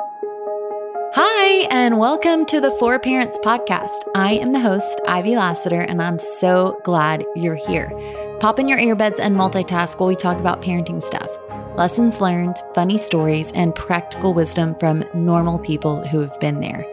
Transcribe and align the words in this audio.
Hi, 0.00 1.66
and 1.70 1.98
welcome 1.98 2.46
to 2.46 2.60
the 2.60 2.70
For 2.78 2.98
Parents 3.00 3.38
podcast. 3.40 3.98
I 4.14 4.34
am 4.34 4.52
the 4.52 4.60
host, 4.60 5.00
Ivy 5.08 5.34
Lassiter, 5.34 5.80
and 5.80 6.00
I'm 6.00 6.20
so 6.20 6.80
glad 6.84 7.24
you're 7.34 7.56
here. 7.56 7.90
Pop 8.38 8.60
in 8.60 8.68
your 8.68 8.78
earbuds 8.78 9.18
and 9.18 9.36
multitask 9.36 9.98
while 9.98 10.08
we 10.08 10.14
talk 10.14 10.38
about 10.38 10.62
parenting 10.62 11.02
stuff 11.02 11.28
lessons 11.76 12.20
learned, 12.20 12.56
funny 12.74 12.98
stories, 12.98 13.52
and 13.52 13.74
practical 13.74 14.34
wisdom 14.34 14.74
from 14.76 15.04
normal 15.14 15.58
people 15.60 16.06
who 16.06 16.20
have 16.20 16.38
been 16.40 16.60
there. 16.60 16.84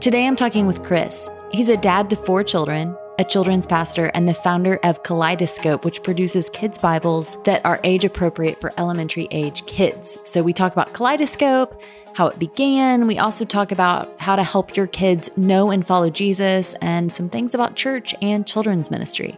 Today, 0.00 0.26
I'm 0.26 0.36
talking 0.36 0.66
with 0.66 0.82
Chris. 0.82 1.28
He's 1.52 1.68
a 1.68 1.76
dad 1.76 2.10
to 2.10 2.16
four 2.16 2.42
children, 2.42 2.96
a 3.18 3.24
children's 3.24 3.66
pastor, 3.66 4.06
and 4.06 4.28
the 4.28 4.34
founder 4.34 4.80
of 4.82 5.04
Kaleidoscope, 5.04 5.84
which 5.84 6.02
produces 6.02 6.50
kids' 6.50 6.78
Bibles 6.78 7.36
that 7.44 7.64
are 7.64 7.80
age 7.84 8.04
appropriate 8.04 8.60
for 8.60 8.72
elementary 8.76 9.28
age 9.30 9.64
kids. 9.66 10.18
So, 10.24 10.42
we 10.42 10.52
talk 10.52 10.72
about 10.72 10.92
Kaleidoscope 10.92 11.80
how 12.14 12.28
it 12.28 12.38
began. 12.38 13.06
We 13.06 13.18
also 13.18 13.44
talk 13.44 13.72
about 13.72 14.18
how 14.20 14.36
to 14.36 14.42
help 14.42 14.76
your 14.76 14.86
kids 14.86 15.28
know 15.36 15.70
and 15.70 15.86
follow 15.86 16.08
Jesus 16.08 16.74
and 16.80 17.12
some 17.12 17.28
things 17.28 17.54
about 17.54 17.76
church 17.76 18.14
and 18.22 18.46
children's 18.46 18.90
ministry. 18.90 19.36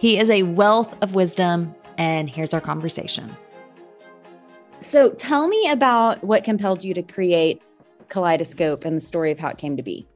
He 0.00 0.18
is 0.18 0.30
a 0.30 0.42
wealth 0.42 0.94
of 1.02 1.14
wisdom, 1.14 1.74
and 1.98 2.28
here's 2.28 2.54
our 2.54 2.60
conversation. 2.60 3.36
So, 4.80 5.10
tell 5.10 5.48
me 5.48 5.70
about 5.70 6.22
what 6.22 6.44
compelled 6.44 6.84
you 6.84 6.94
to 6.94 7.02
create 7.02 7.62
Kaleidoscope 8.08 8.84
and 8.84 8.96
the 8.96 9.00
story 9.00 9.32
of 9.32 9.38
how 9.38 9.48
it 9.48 9.58
came 9.58 9.76
to 9.76 9.82
be. 9.82 10.06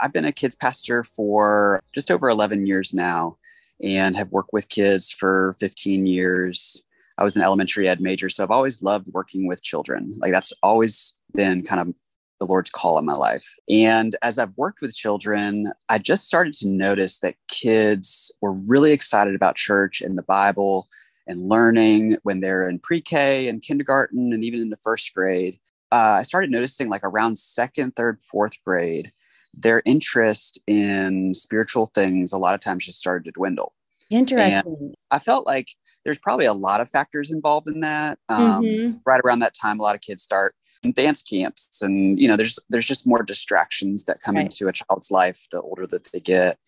I've 0.00 0.12
been 0.12 0.24
a 0.24 0.32
kids 0.32 0.54
pastor 0.54 1.04
for 1.04 1.82
just 1.94 2.10
over 2.10 2.28
11 2.28 2.66
years 2.66 2.92
now 2.92 3.36
and 3.82 4.16
have 4.16 4.30
worked 4.32 4.52
with 4.52 4.68
kids 4.68 5.10
for 5.10 5.56
15 5.60 6.06
years. 6.06 6.84
I 7.16 7.24
was 7.24 7.36
an 7.36 7.42
elementary 7.42 7.88
ed 7.88 8.00
major, 8.00 8.28
so 8.28 8.42
I've 8.42 8.50
always 8.50 8.82
loved 8.82 9.08
working 9.12 9.46
with 9.46 9.62
children. 9.62 10.14
Like 10.18 10.32
that's 10.32 10.52
always 10.62 11.17
been 11.34 11.62
kind 11.62 11.80
of 11.80 11.94
the 12.40 12.46
Lord's 12.46 12.70
call 12.70 12.98
in 12.98 13.04
my 13.04 13.14
life. 13.14 13.56
And 13.68 14.14
as 14.22 14.38
I've 14.38 14.56
worked 14.56 14.80
with 14.80 14.94
children, 14.94 15.72
I 15.88 15.98
just 15.98 16.26
started 16.26 16.52
to 16.54 16.68
notice 16.68 17.20
that 17.20 17.34
kids 17.48 18.32
were 18.40 18.52
really 18.52 18.92
excited 18.92 19.34
about 19.34 19.56
church 19.56 20.00
and 20.00 20.16
the 20.16 20.22
Bible 20.22 20.88
and 21.26 21.48
learning 21.48 22.16
when 22.22 22.40
they're 22.40 22.68
in 22.68 22.78
pre 22.78 23.00
K 23.00 23.48
and 23.48 23.62
kindergarten 23.62 24.32
and 24.32 24.44
even 24.44 24.60
in 24.60 24.70
the 24.70 24.76
first 24.76 25.12
grade. 25.14 25.58
Uh, 25.90 26.18
I 26.20 26.22
started 26.22 26.50
noticing 26.50 26.88
like 26.88 27.04
around 27.04 27.38
second, 27.38 27.96
third, 27.96 28.20
fourth 28.22 28.62
grade, 28.64 29.12
their 29.54 29.82
interest 29.84 30.62
in 30.66 31.34
spiritual 31.34 31.86
things 31.86 32.32
a 32.32 32.38
lot 32.38 32.54
of 32.54 32.60
times 32.60 32.86
just 32.86 33.00
started 33.00 33.24
to 33.24 33.32
dwindle. 33.32 33.74
Interesting. 34.10 34.76
And 34.80 34.94
I 35.10 35.18
felt 35.18 35.46
like 35.46 35.68
there's 36.08 36.18
probably 36.18 36.46
a 36.46 36.54
lot 36.54 36.80
of 36.80 36.88
factors 36.88 37.30
involved 37.30 37.68
in 37.68 37.80
that. 37.80 38.18
Um, 38.30 38.62
mm-hmm. 38.62 38.96
Right 39.04 39.20
around 39.22 39.40
that 39.40 39.52
time, 39.52 39.78
a 39.78 39.82
lot 39.82 39.94
of 39.94 40.00
kids 40.00 40.22
start 40.22 40.54
dance 40.94 41.20
camps, 41.20 41.82
and 41.82 42.18
you 42.18 42.26
know, 42.26 42.34
there's 42.34 42.58
there's 42.70 42.86
just 42.86 43.06
more 43.06 43.22
distractions 43.22 44.04
that 44.04 44.20
come 44.24 44.36
right. 44.36 44.44
into 44.44 44.68
a 44.68 44.72
child's 44.72 45.10
life 45.10 45.46
the 45.52 45.60
older 45.60 45.86
that 45.88 46.08
they 46.10 46.20
get. 46.20 46.58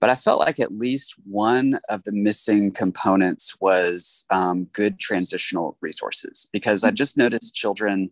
But 0.00 0.10
I 0.10 0.16
felt 0.16 0.40
like 0.40 0.58
at 0.58 0.76
least 0.76 1.14
one 1.24 1.78
of 1.88 2.02
the 2.02 2.10
missing 2.10 2.72
components 2.72 3.54
was 3.60 4.26
um, 4.30 4.64
good 4.72 4.98
transitional 4.98 5.76
resources 5.80 6.50
because 6.52 6.80
mm-hmm. 6.80 6.88
I 6.88 6.90
just 6.90 7.16
noticed 7.16 7.54
children. 7.54 8.10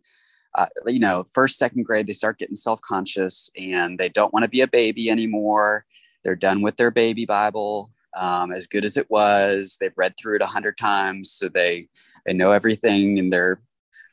Uh, 0.55 0.67
you 0.87 1.01
know, 1.01 1.25
first, 1.35 1.59
second 1.59 1.87
grade, 1.87 2.07
they 2.07 2.13
start 2.13 2.39
getting 2.39 2.55
self 2.55 2.81
conscious 2.83 3.51
and 3.59 3.99
they 3.99 4.09
don't 4.09 4.33
want 4.33 4.45
to 4.45 4.49
be 4.49 4.61
a 4.61 4.69
baby 4.69 5.11
anymore. 5.11 5.85
They're 6.23 6.37
done 6.37 6.63
with 6.63 6.77
their 6.77 6.93
baby 6.93 7.27
Bible 7.27 7.91
um, 8.17 8.53
as 8.53 8.67
good 8.67 8.85
as 8.85 8.97
it 8.97 9.07
was. 9.11 9.77
They've 9.81 9.93
read 9.97 10.15
through 10.21 10.37
it 10.37 10.43
a 10.43 10.47
hundred 10.47 10.79
times, 10.79 11.31
so 11.31 11.49
they 11.49 11.89
they 12.27 12.33
know 12.33 12.53
everything. 12.53 13.19
And 13.19 13.33
they're, 13.33 13.61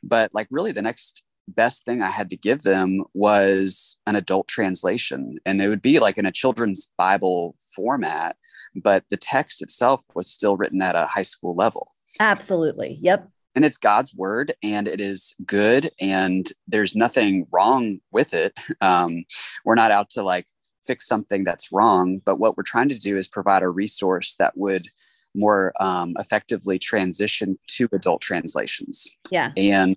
but 0.04 0.34
like 0.34 0.48
really, 0.52 0.72
the 0.72 0.82
next 0.82 1.24
best 1.48 1.86
thing 1.86 2.02
I 2.02 2.10
had 2.10 2.30
to 2.32 2.38
give 2.38 2.64
them 2.64 3.04
was 3.14 4.00
an 4.08 4.16
adult 4.16 4.48
translation, 4.48 5.38
and 5.46 5.62
it 5.62 5.70
would 5.70 5.82
be 5.82 6.00
like 6.00 6.18
in 6.18 6.26
a 6.26 6.32
children's 6.32 6.92
Bible 6.98 7.56
format, 7.76 8.36
but 8.76 9.04
the 9.10 9.18
text 9.18 9.62
itself 9.62 10.02
was 10.16 10.30
still 10.30 10.58
written 10.58 10.82
at 10.82 10.96
a 10.96 11.06
high 11.06 11.22
school 11.22 11.56
level. 11.56 11.88
Absolutely. 12.20 12.98
Yep. 13.02 13.30
And 13.56 13.64
it's 13.64 13.78
God's 13.78 14.14
word, 14.16 14.54
and 14.64 14.88
it 14.88 15.00
is 15.00 15.36
good, 15.46 15.90
and 16.02 16.46
there's 16.68 16.96
nothing 16.96 17.48
wrong 17.52 18.00
with 18.12 18.34
it. 18.34 18.60
Um, 18.82 19.24
we're 19.64 19.76
not 19.76 19.92
out 19.92 20.10
to 20.12 20.22
like 20.22 20.48
fix 20.86 21.08
something 21.08 21.44
that's 21.44 21.72
wrong, 21.72 22.22
but 22.26 22.40
what 22.40 22.56
we're 22.56 22.64
trying 22.64 22.90
to 22.90 23.00
do 23.00 23.18
is 23.18 23.28
provide 23.28 23.64
a 23.64 23.70
resource 23.70 24.36
that 24.36 24.54
would 24.56 24.88
more 25.34 25.74
um, 25.80 26.14
effectively 26.18 26.80
transition 26.80 27.58
to 27.68 27.90
adult 27.92 28.22
translations. 28.22 29.08
Yeah. 29.30 29.52
And 29.58 29.96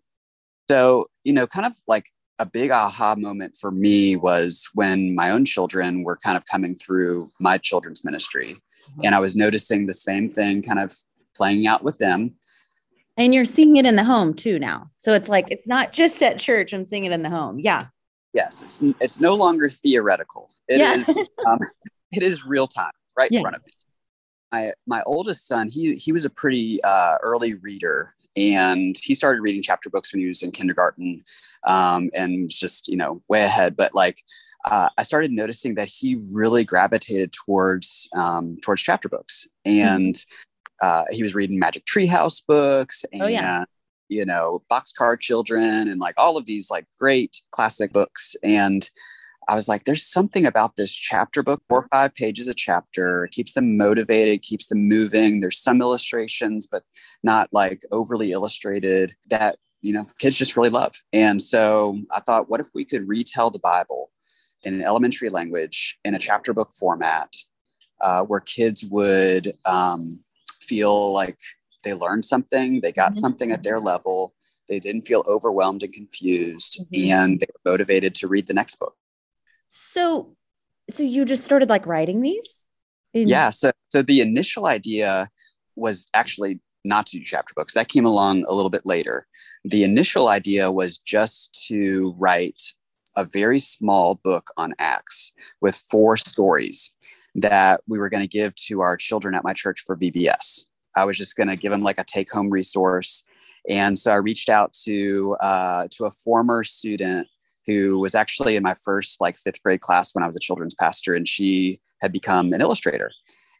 so, 0.69 1.06
you 1.25 1.32
know, 1.32 1.47
kind 1.47 1.66
of 1.66 1.75
like 1.87 2.06
a 2.38 2.47
big 2.47 2.71
aha 2.71 3.15
moment 3.16 3.56
for 3.60 3.71
me 3.71 4.16
was 4.16 4.69
when 4.75 5.15
my 5.15 5.31
own 5.31 5.44
children 5.44 6.04
were 6.04 6.16
kind 6.16 6.37
of 6.37 6.44
coming 6.44 6.75
through 6.75 7.31
my 7.41 7.59
children's 7.59 8.04
ministry. 8.04 8.54
Mm-hmm. 8.91 9.00
And 9.04 9.15
I 9.15 9.19
was 9.19 9.37
noticing 9.37 9.87
the 9.87 9.94
same 9.94 10.28
thing 10.28 10.62
kind 10.62 10.78
of 10.78 10.93
playing 11.37 11.66
out 11.66 11.82
with 11.82 11.98
them. 11.98 12.34
And 13.16 13.34
you're 13.34 13.44
seeing 13.44 13.77
it 13.77 13.87
in 13.87 13.97
the 13.97 14.04
home 14.04 14.34
too 14.34 14.59
now. 14.60 14.91
So 14.98 15.12
it's 15.12 15.28
like, 15.28 15.47
it's 15.50 15.66
not 15.66 15.93
just 15.93 16.22
at 16.22 16.38
church, 16.38 16.72
I'm 16.72 16.84
seeing 16.84 17.04
it 17.04 17.12
in 17.12 17.22
the 17.22 17.31
home. 17.31 17.59
Yeah. 17.59 17.87
Yes. 18.38 18.62
It's, 18.62 18.84
it's 19.00 19.21
no 19.21 19.34
longer 19.34 19.69
theoretical. 19.69 20.50
It 20.69 20.78
yeah. 20.78 20.94
is. 20.94 21.28
um, 21.47 21.59
it 22.12 22.22
is 22.22 22.47
real 22.47 22.69
time 22.69 22.93
right 23.16 23.28
yeah. 23.32 23.41
in 23.41 23.43
front 23.43 23.56
of 23.56 23.66
me. 23.66 23.72
My 24.53 24.71
my 24.87 25.03
oldest 25.06 25.47
son, 25.47 25.69
he 25.69 25.94
he 25.97 26.12
was 26.12 26.25
a 26.25 26.31
pretty 26.31 26.78
uh, 26.84 27.16
early 27.22 27.54
reader, 27.54 28.15
and 28.37 28.94
he 29.03 29.12
started 29.12 29.43
reading 29.43 29.62
chapter 29.62 29.91
books 29.91 30.12
when 30.12 30.21
he 30.21 30.28
was 30.28 30.43
in 30.43 30.53
kindergarten, 30.53 31.22
um, 31.66 32.10
and 32.15 32.44
was 32.44 32.59
just 32.59 32.88
you 32.88 32.97
know 32.97 33.21
way 33.28 33.43
ahead. 33.43 33.77
But 33.77 33.94
like, 33.94 34.19
uh, 34.71 34.88
I 34.97 35.03
started 35.03 35.32
noticing 35.32 35.75
that 35.75 35.88
he 35.88 36.22
really 36.32 36.65
gravitated 36.65 37.32
towards 37.32 38.09
um, 38.19 38.56
towards 38.62 38.82
chapter 38.82 39.09
books, 39.09 39.48
mm-hmm. 39.66 39.87
and 39.87 40.15
mm-hmm. 40.15 40.87
uh, 40.87 41.04
he 41.10 41.25
was 41.25 41.34
reading 41.34 41.59
Magic 41.59 41.84
Treehouse 41.84 42.41
books 42.47 43.04
and. 43.12 43.22
Oh, 43.22 43.28
yeah 43.28 43.65
you 44.09 44.25
know, 44.25 44.63
Boxcar 44.71 45.19
Children 45.19 45.89
and 45.89 46.01
like 46.01 46.15
all 46.17 46.37
of 46.37 46.47
these 46.47 46.71
like 46.71 46.87
great 46.99 47.41
classic 47.51 47.93
books. 47.93 48.37
And 48.43 48.89
I 49.49 49.55
was 49.55 49.69
like, 49.69 49.85
there's 49.85 50.05
something 50.05 50.45
about 50.45 50.77
this 50.77 50.93
chapter 50.93 51.43
book, 51.43 51.63
four 51.69 51.81
or 51.81 51.89
five 51.91 52.15
pages 52.15 52.49
a 52.49 52.55
chapter. 52.55 53.25
It 53.25 53.33
keeps 53.33 53.53
them 53.53 53.79
motivated, 53.79 54.43
keeps 54.43 54.67
them 54.67 54.87
moving. 54.87 55.41
There's 55.41 55.59
some 55.59 55.81
illustrations, 55.81 56.67
but 56.67 56.83
not 57.23 57.49
like 57.53 57.81
overly 57.91 58.33
illustrated 58.33 59.15
that, 59.31 59.57
you 59.81 59.95
know, 59.95 60.05
kids 60.19 60.37
just 60.37 60.57
really 60.57 60.69
love. 60.69 60.93
And 61.15 61.41
so 61.41 61.99
I 62.15 62.21
thought, 62.21 62.51
what 62.51 62.61
if 62.61 62.69
we 62.75 62.85
could 62.85 63.09
retell 63.09 63.51
the 63.51 63.59
Bible 63.59 64.11
in 64.65 64.75
an 64.75 64.83
elementary 64.83 65.31
language 65.31 65.99
in 66.05 66.15
a 66.15 66.19
chapter 66.19 66.53
book 66.53 66.69
format 66.79 67.35
uh, 68.03 68.25
where 68.25 68.41
kids 68.41 68.85
would 68.91 69.53
um, 69.65 70.01
feel 70.61 71.13
like 71.13 71.39
they 71.88 71.94
learned 71.94 72.25
something, 72.25 72.81
they 72.81 72.93
got 72.93 73.12
mm-hmm. 73.12 73.21
something 73.21 73.50
at 73.50 73.62
their 73.62 73.78
level. 73.78 74.34
They 74.69 74.78
didn't 74.78 75.03
feel 75.03 75.25
overwhelmed 75.26 75.82
and 75.82 75.93
confused, 75.93 76.84
mm-hmm. 76.93 77.10
and 77.10 77.41
they 77.41 77.47
were 77.54 77.72
motivated 77.72 78.15
to 78.16 78.28
read 78.28 78.47
the 78.47 78.54
next 78.54 78.76
book. 78.78 78.94
So, 79.66 80.37
so 80.91 81.03
you 81.03 81.25
just 81.25 81.44
started 81.44 81.71
like 81.71 81.87
writing 81.87 82.21
these? 82.21 82.69
In- 83.15 83.28
yeah. 83.28 83.50
So, 83.50 83.71
so 83.91 84.03
the 84.03 84.21
initial 84.21 84.66
idea 84.66 85.28
was 85.77 86.09
actually 86.12 86.60
not 86.84 87.06
to 87.06 87.19
do 87.19 87.25
chapter 87.25 87.54
books. 87.56 87.75
That 87.75 87.88
came 87.88 88.04
along 88.04 88.44
a 88.47 88.54
little 88.54 88.71
bit 88.71 88.82
later. 88.84 89.27
The 89.65 89.84
initial 89.84 90.28
idea 90.28 90.71
was 90.71 90.98
just 90.98 91.66
to 91.69 92.15
write 92.19 92.60
a 93.16 93.25
very 93.32 93.59
small 93.59 94.16
book 94.16 94.50
on 94.56 94.75
Acts 94.78 95.32
with 95.60 95.75
four 95.75 96.16
stories 96.16 96.94
that 97.34 97.81
we 97.88 97.98
were 97.98 98.09
going 98.09 98.22
to 98.22 98.28
give 98.28 98.54
to 98.54 98.81
our 98.81 98.97
children 98.97 99.34
at 99.34 99.44
my 99.44 99.53
church 99.53 99.82
for 99.87 99.97
VBS. 99.97 100.65
I 100.98 101.04
was 101.04 101.16
just 101.16 101.36
going 101.36 101.48
to 101.48 101.56
give 101.56 101.70
them 101.70 101.82
like 101.82 101.98
a 101.98 102.04
take 102.04 102.31
home 102.31 102.50
resource. 102.50 103.25
And 103.69 103.98
so 103.98 104.12
I 104.12 104.16
reached 104.16 104.48
out 104.48 104.72
to 104.84 105.36
uh, 105.41 105.88
to 105.92 106.04
a 106.04 106.10
former 106.10 106.64
student 106.64 107.28
who 107.66 107.98
was 107.98 108.14
actually 108.14 108.56
in 108.56 108.62
my 108.62 108.74
first 108.83 109.21
like 109.21 109.36
fifth 109.39 109.62
grade 109.62 109.80
class 109.80 110.15
when 110.15 110.24
I 110.24 110.27
was 110.27 110.36
a 110.36 110.41
children's 110.41 110.74
pastor, 110.74 111.15
and 111.15 111.28
she 111.28 111.80
had 112.00 112.12
become 112.12 112.53
an 112.53 112.60
illustrator. 112.60 113.10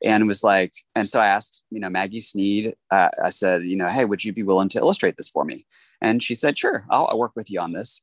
And 0.05 0.27
was 0.27 0.45
like, 0.45 0.73
and 0.95 1.09
so 1.09 1.21
I 1.21 1.27
asked, 1.27 1.65
you 1.71 1.81
know, 1.81 1.91
Maggie 1.91 2.21
Sneed, 2.21 2.75
uh, 2.91 3.09
I 3.23 3.31
said, 3.31 3.65
you 3.65 3.77
know, 3.77 3.89
hey, 3.89 4.05
would 4.05 4.25
you 4.25 4.33
be 4.33 4.45
willing 4.45 4.69
to 4.71 4.79
illustrate 4.79 5.17
this 5.17 5.29
for 5.29 5.45
me? 5.45 5.67
And 6.01 6.23
she 6.23 6.37
said, 6.37 6.57
sure, 6.57 6.85
I'll, 6.89 7.09
I'll 7.11 7.19
work 7.19 7.33
with 7.35 7.51
you 7.51 7.61
on 7.61 7.73
this. 7.73 8.03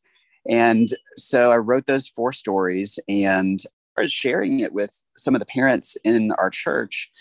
And 0.50 0.90
so 1.16 1.52
I 1.52 1.58
wrote 1.58 1.86
those 1.86 2.08
four 2.10 2.34
stories 2.34 3.00
and 3.08 3.60
sharing 4.08 4.60
it 4.60 4.74
with 4.74 4.94
some 5.16 5.36
of 5.36 5.40
the 5.40 5.46
parents 5.46 5.98
in 6.04 6.34
our 6.34 6.50
church, 6.50 7.12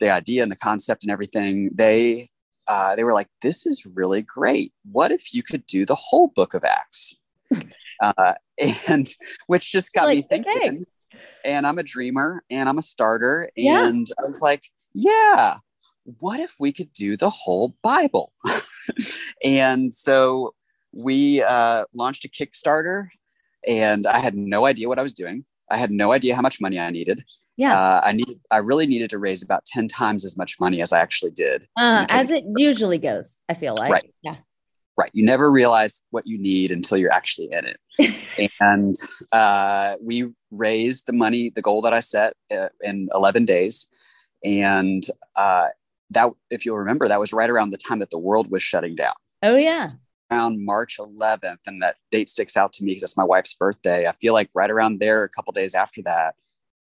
the 0.00 0.10
idea 0.10 0.42
and 0.42 0.52
the 0.52 0.56
concept 0.56 1.02
and 1.04 1.10
everything. 1.10 1.70
They 1.74 2.28
uh, 2.68 2.94
they 2.96 3.04
were 3.04 3.14
like, 3.14 3.28
this 3.40 3.66
is 3.66 3.86
really 3.94 4.22
great. 4.22 4.72
What 4.90 5.10
if 5.10 5.32
you 5.32 5.42
could 5.42 5.64
do 5.66 5.86
the 5.86 5.94
whole 5.94 6.28
book 6.28 6.54
of 6.54 6.64
Acts? 6.64 7.16
uh, 8.02 8.34
and 8.88 9.08
which 9.46 9.72
just 9.72 9.92
got 9.94 10.06
like, 10.06 10.16
me 10.16 10.22
thinking. 10.22 10.52
Okay. 10.52 10.84
And 11.44 11.66
I'm 11.66 11.78
a 11.78 11.82
dreamer 11.82 12.42
and 12.50 12.68
I'm 12.68 12.76
a 12.76 12.82
starter. 12.82 13.48
Yeah. 13.56 13.88
And 13.88 14.06
I 14.18 14.26
was 14.26 14.42
like, 14.42 14.64
yeah, 14.92 15.54
what 16.18 16.40
if 16.40 16.54
we 16.58 16.72
could 16.72 16.92
do 16.92 17.16
the 17.16 17.30
whole 17.30 17.74
Bible? 17.82 18.32
and 19.44 19.92
so 19.92 20.54
we 20.92 21.42
uh, 21.42 21.84
launched 21.94 22.24
a 22.24 22.28
Kickstarter, 22.28 23.08
and 23.66 24.06
I 24.06 24.18
had 24.18 24.34
no 24.34 24.66
idea 24.66 24.88
what 24.88 24.98
I 24.98 25.02
was 25.02 25.12
doing. 25.12 25.44
I 25.70 25.76
had 25.76 25.90
no 25.90 26.12
idea 26.12 26.34
how 26.34 26.42
much 26.42 26.60
money 26.60 26.80
I 26.80 26.90
needed. 26.90 27.22
Yeah. 27.58 27.74
Uh, 27.74 28.00
I 28.04 28.12
needed, 28.12 28.38
I 28.52 28.58
really 28.58 28.86
needed 28.86 29.10
to 29.10 29.18
raise 29.18 29.42
about 29.42 29.66
10 29.66 29.88
times 29.88 30.24
as 30.24 30.38
much 30.38 30.58
money 30.60 30.80
as 30.80 30.92
I 30.92 31.00
actually 31.00 31.32
did. 31.32 31.66
Uh, 31.76 32.06
as 32.08 32.30
it 32.30 32.44
usually 32.56 32.98
goes, 32.98 33.42
I 33.48 33.54
feel 33.54 33.74
like. 33.76 33.90
Right. 33.90 34.14
Yeah. 34.22 34.36
Right. 34.96 35.10
You 35.12 35.24
never 35.24 35.50
realize 35.50 36.04
what 36.10 36.24
you 36.24 36.38
need 36.38 36.70
until 36.70 36.98
you're 36.98 37.12
actually 37.12 37.48
in 37.52 37.66
it. 37.66 38.50
and 38.60 38.94
uh, 39.32 39.96
we 40.00 40.30
raised 40.52 41.06
the 41.06 41.12
money, 41.12 41.50
the 41.50 41.60
goal 41.60 41.82
that 41.82 41.92
I 41.92 42.00
set 42.00 42.34
uh, 42.56 42.68
in 42.82 43.08
11 43.12 43.44
days. 43.44 43.88
And 44.44 45.04
uh, 45.36 45.66
that, 46.10 46.30
if 46.50 46.64
you'll 46.64 46.78
remember, 46.78 47.08
that 47.08 47.18
was 47.18 47.32
right 47.32 47.50
around 47.50 47.70
the 47.70 47.76
time 47.76 47.98
that 47.98 48.10
the 48.10 48.18
world 48.18 48.50
was 48.52 48.62
shutting 48.62 48.94
down. 48.94 49.14
Oh, 49.42 49.56
yeah. 49.56 49.88
Around 50.30 50.64
March 50.64 50.96
11th. 50.98 51.58
And 51.66 51.82
that 51.82 51.96
date 52.12 52.28
sticks 52.28 52.56
out 52.56 52.72
to 52.74 52.84
me 52.84 52.92
because 52.92 53.02
it's 53.02 53.16
my 53.16 53.24
wife's 53.24 53.54
birthday. 53.54 54.06
I 54.06 54.12
feel 54.12 54.32
like 54.32 54.48
right 54.54 54.70
around 54.70 55.00
there, 55.00 55.24
a 55.24 55.28
couple 55.28 55.52
days 55.52 55.74
after 55.74 56.02
that, 56.02 56.36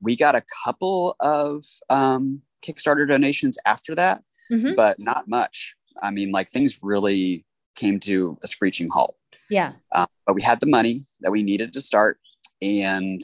we 0.02 0.16
got 0.16 0.36
a 0.36 0.42
couple 0.66 1.16
of 1.20 1.64
um, 1.90 2.42
Kickstarter 2.66 3.08
donations 3.10 3.58
after 3.66 3.96
that, 3.96 4.24
Mhm. 4.52 4.76
but 4.76 5.00
not 5.00 5.28
much. 5.28 5.76
I 6.02 6.12
mean, 6.12 6.32
like 6.32 6.50
things 6.50 6.80
really 6.82 7.46
came 7.76 8.00
to 8.02 8.38
a 8.44 8.48
screeching 8.48 8.90
halt. 8.92 9.16
Yeah. 9.50 9.74
Uh, 9.92 10.06
but 10.26 10.36
we 10.36 10.42
had 10.42 10.60
the 10.60 10.68
money 10.68 11.02
that 11.22 11.32
we 11.32 11.44
needed 11.44 11.74
to 11.74 11.82
start. 11.82 12.20
And 12.62 13.22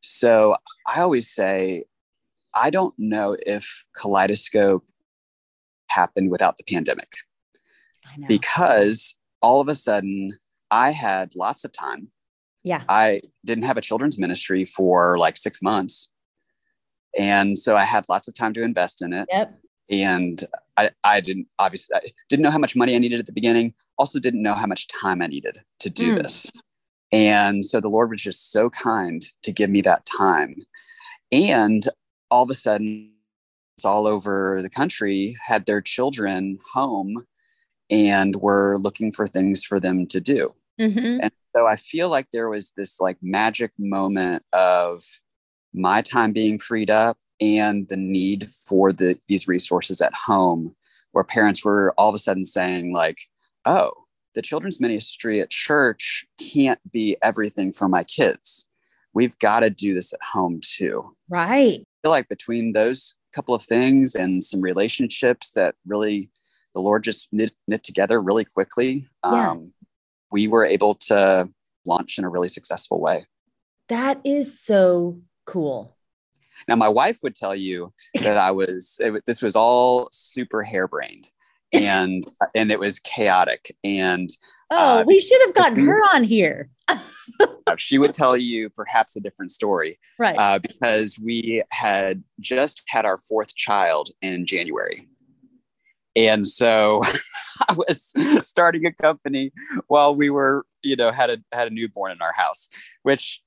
so 0.00 0.56
I 0.86 1.00
always 1.00 1.28
say, 1.32 1.84
I 2.54 2.70
don't 2.70 2.94
know 2.98 3.36
if 3.46 3.86
Kaleidoscope 4.00 4.84
happened 5.90 6.30
without 6.30 6.56
the 6.56 6.64
pandemic 6.64 7.10
I 8.06 8.16
know. 8.18 8.26
because 8.28 9.18
all 9.42 9.60
of 9.60 9.68
a 9.68 9.74
sudden 9.74 10.38
I 10.70 10.90
had 10.90 11.34
lots 11.36 11.64
of 11.64 11.72
time. 11.72 12.08
Yeah. 12.64 12.82
I 12.88 13.20
didn't 13.44 13.64
have 13.64 13.76
a 13.76 13.80
children's 13.80 14.18
ministry 14.18 14.64
for 14.64 15.18
like 15.18 15.36
six 15.36 15.62
months. 15.62 16.10
And 17.16 17.56
so 17.56 17.76
I 17.76 17.82
had 17.82 18.08
lots 18.08 18.26
of 18.26 18.34
time 18.34 18.52
to 18.54 18.62
invest 18.62 19.02
in 19.02 19.12
it. 19.12 19.28
Yep. 19.30 19.58
And 19.90 20.42
I, 20.76 20.90
I 21.04 21.20
didn't 21.20 21.46
obviously 21.58 21.96
I 21.96 22.00
didn't 22.28 22.42
know 22.42 22.50
how 22.50 22.58
much 22.58 22.74
money 22.74 22.94
I 22.96 22.98
needed 22.98 23.20
at 23.20 23.26
the 23.26 23.32
beginning. 23.32 23.74
Also 23.98 24.18
didn't 24.18 24.42
know 24.42 24.54
how 24.54 24.66
much 24.66 24.88
time 24.88 25.22
I 25.22 25.26
needed 25.28 25.58
to 25.80 25.90
do 25.90 26.10
Mm. 26.10 26.22
this. 26.22 26.50
And 27.12 27.64
so 27.64 27.80
the 27.80 27.88
Lord 27.88 28.10
was 28.10 28.22
just 28.22 28.50
so 28.50 28.70
kind 28.70 29.22
to 29.42 29.52
give 29.52 29.70
me 29.70 29.82
that 29.82 30.04
time. 30.06 30.56
And 31.30 31.86
all 32.30 32.42
of 32.42 32.50
a 32.50 32.54
sudden, 32.54 33.12
it's 33.76 33.84
all 33.84 34.08
over 34.08 34.58
the 34.62 34.70
country 34.70 35.36
had 35.44 35.66
their 35.66 35.80
children 35.80 36.58
home 36.72 37.26
and 37.90 38.34
were 38.36 38.78
looking 38.78 39.12
for 39.12 39.26
things 39.26 39.64
for 39.64 39.78
them 39.78 40.06
to 40.06 40.20
do. 40.20 40.54
hmm 40.78 41.18
And 41.20 41.30
so 41.54 41.66
I 41.66 41.76
feel 41.76 42.10
like 42.10 42.26
there 42.32 42.48
was 42.48 42.72
this 42.76 43.00
like 43.00 43.16
magic 43.22 43.72
moment 43.78 44.42
of 44.52 45.02
my 45.72 46.02
time 46.02 46.32
being 46.32 46.58
freed 46.58 46.90
up 46.90 47.16
and 47.40 47.88
the 47.88 47.96
need 47.96 48.48
for 48.50 48.92
the 48.92 49.18
these 49.28 49.48
resources 49.48 50.00
at 50.00 50.14
home 50.14 50.74
where 51.12 51.24
parents 51.24 51.64
were 51.64 51.94
all 51.98 52.08
of 52.08 52.14
a 52.14 52.18
sudden 52.18 52.44
saying 52.44 52.92
like, 52.92 53.18
"Oh, 53.66 53.92
the 54.34 54.42
children's 54.42 54.80
ministry 54.80 55.40
at 55.40 55.50
church 55.50 56.26
can't 56.52 56.80
be 56.92 57.16
everything 57.22 57.72
for 57.72 57.88
my 57.88 58.04
kids. 58.04 58.66
We've 59.14 59.38
got 59.38 59.60
to 59.60 59.70
do 59.70 59.94
this 59.94 60.12
at 60.12 60.20
home 60.32 60.60
too." 60.62 61.14
Right. 61.28 61.80
I 61.80 61.96
feel 62.02 62.10
like 62.10 62.28
between 62.28 62.72
those 62.72 63.16
couple 63.34 63.54
of 63.54 63.62
things 63.62 64.14
and 64.14 64.42
some 64.44 64.60
relationships 64.60 65.50
that 65.52 65.74
really 65.86 66.30
the 66.74 66.80
Lord 66.80 67.04
just 67.04 67.32
knit, 67.32 67.52
knit 67.68 67.82
together 67.84 68.20
really 68.20 68.44
quickly, 68.44 69.06
Yeah. 69.24 69.50
um, 69.50 69.72
we 70.34 70.48
were 70.48 70.64
able 70.66 70.96
to 70.96 71.48
launch 71.86 72.18
in 72.18 72.24
a 72.24 72.28
really 72.28 72.48
successful 72.48 73.00
way. 73.00 73.24
That 73.88 74.20
is 74.24 74.60
so 74.60 75.20
cool. 75.46 75.96
Now, 76.66 76.74
my 76.74 76.88
wife 76.88 77.20
would 77.22 77.36
tell 77.36 77.54
you 77.54 77.92
that 78.20 78.36
I 78.36 78.50
was, 78.50 78.96
it, 78.98 79.22
this 79.26 79.42
was 79.42 79.54
all 79.54 80.08
super 80.10 80.64
harebrained 80.64 81.30
and, 81.72 82.24
and 82.56 82.72
it 82.72 82.80
was 82.80 82.98
chaotic. 82.98 83.76
And 83.84 84.28
Oh, 84.72 85.00
Uh, 85.00 85.04
we 85.06 85.18
should 85.18 85.40
have 85.44 85.54
gotten 85.54 85.86
her 85.86 86.00
on 86.14 86.24
here. 86.24 86.68
uh, 86.88 86.96
she 87.76 87.98
would 87.98 88.12
tell 88.12 88.36
you 88.36 88.70
perhaps 88.70 89.14
a 89.14 89.20
different 89.20 89.52
story 89.52 90.00
Right. 90.18 90.36
uh, 90.36 90.58
because 90.58 91.20
we 91.22 91.62
had 91.70 92.24
just 92.40 92.82
had 92.88 93.04
our 93.04 93.18
fourth 93.18 93.54
child 93.54 94.08
in 94.20 94.46
January. 94.46 95.06
And 96.16 96.46
so 96.46 97.02
I 97.68 97.72
was 97.72 98.12
starting 98.46 98.86
a 98.86 98.92
company 98.92 99.52
while 99.88 100.14
we 100.14 100.30
were, 100.30 100.64
you 100.82 100.96
know, 100.96 101.10
had 101.10 101.30
a 101.30 101.38
had 101.52 101.68
a 101.68 101.70
newborn 101.70 102.12
in 102.12 102.22
our 102.22 102.32
house, 102.32 102.68
which, 103.02 103.42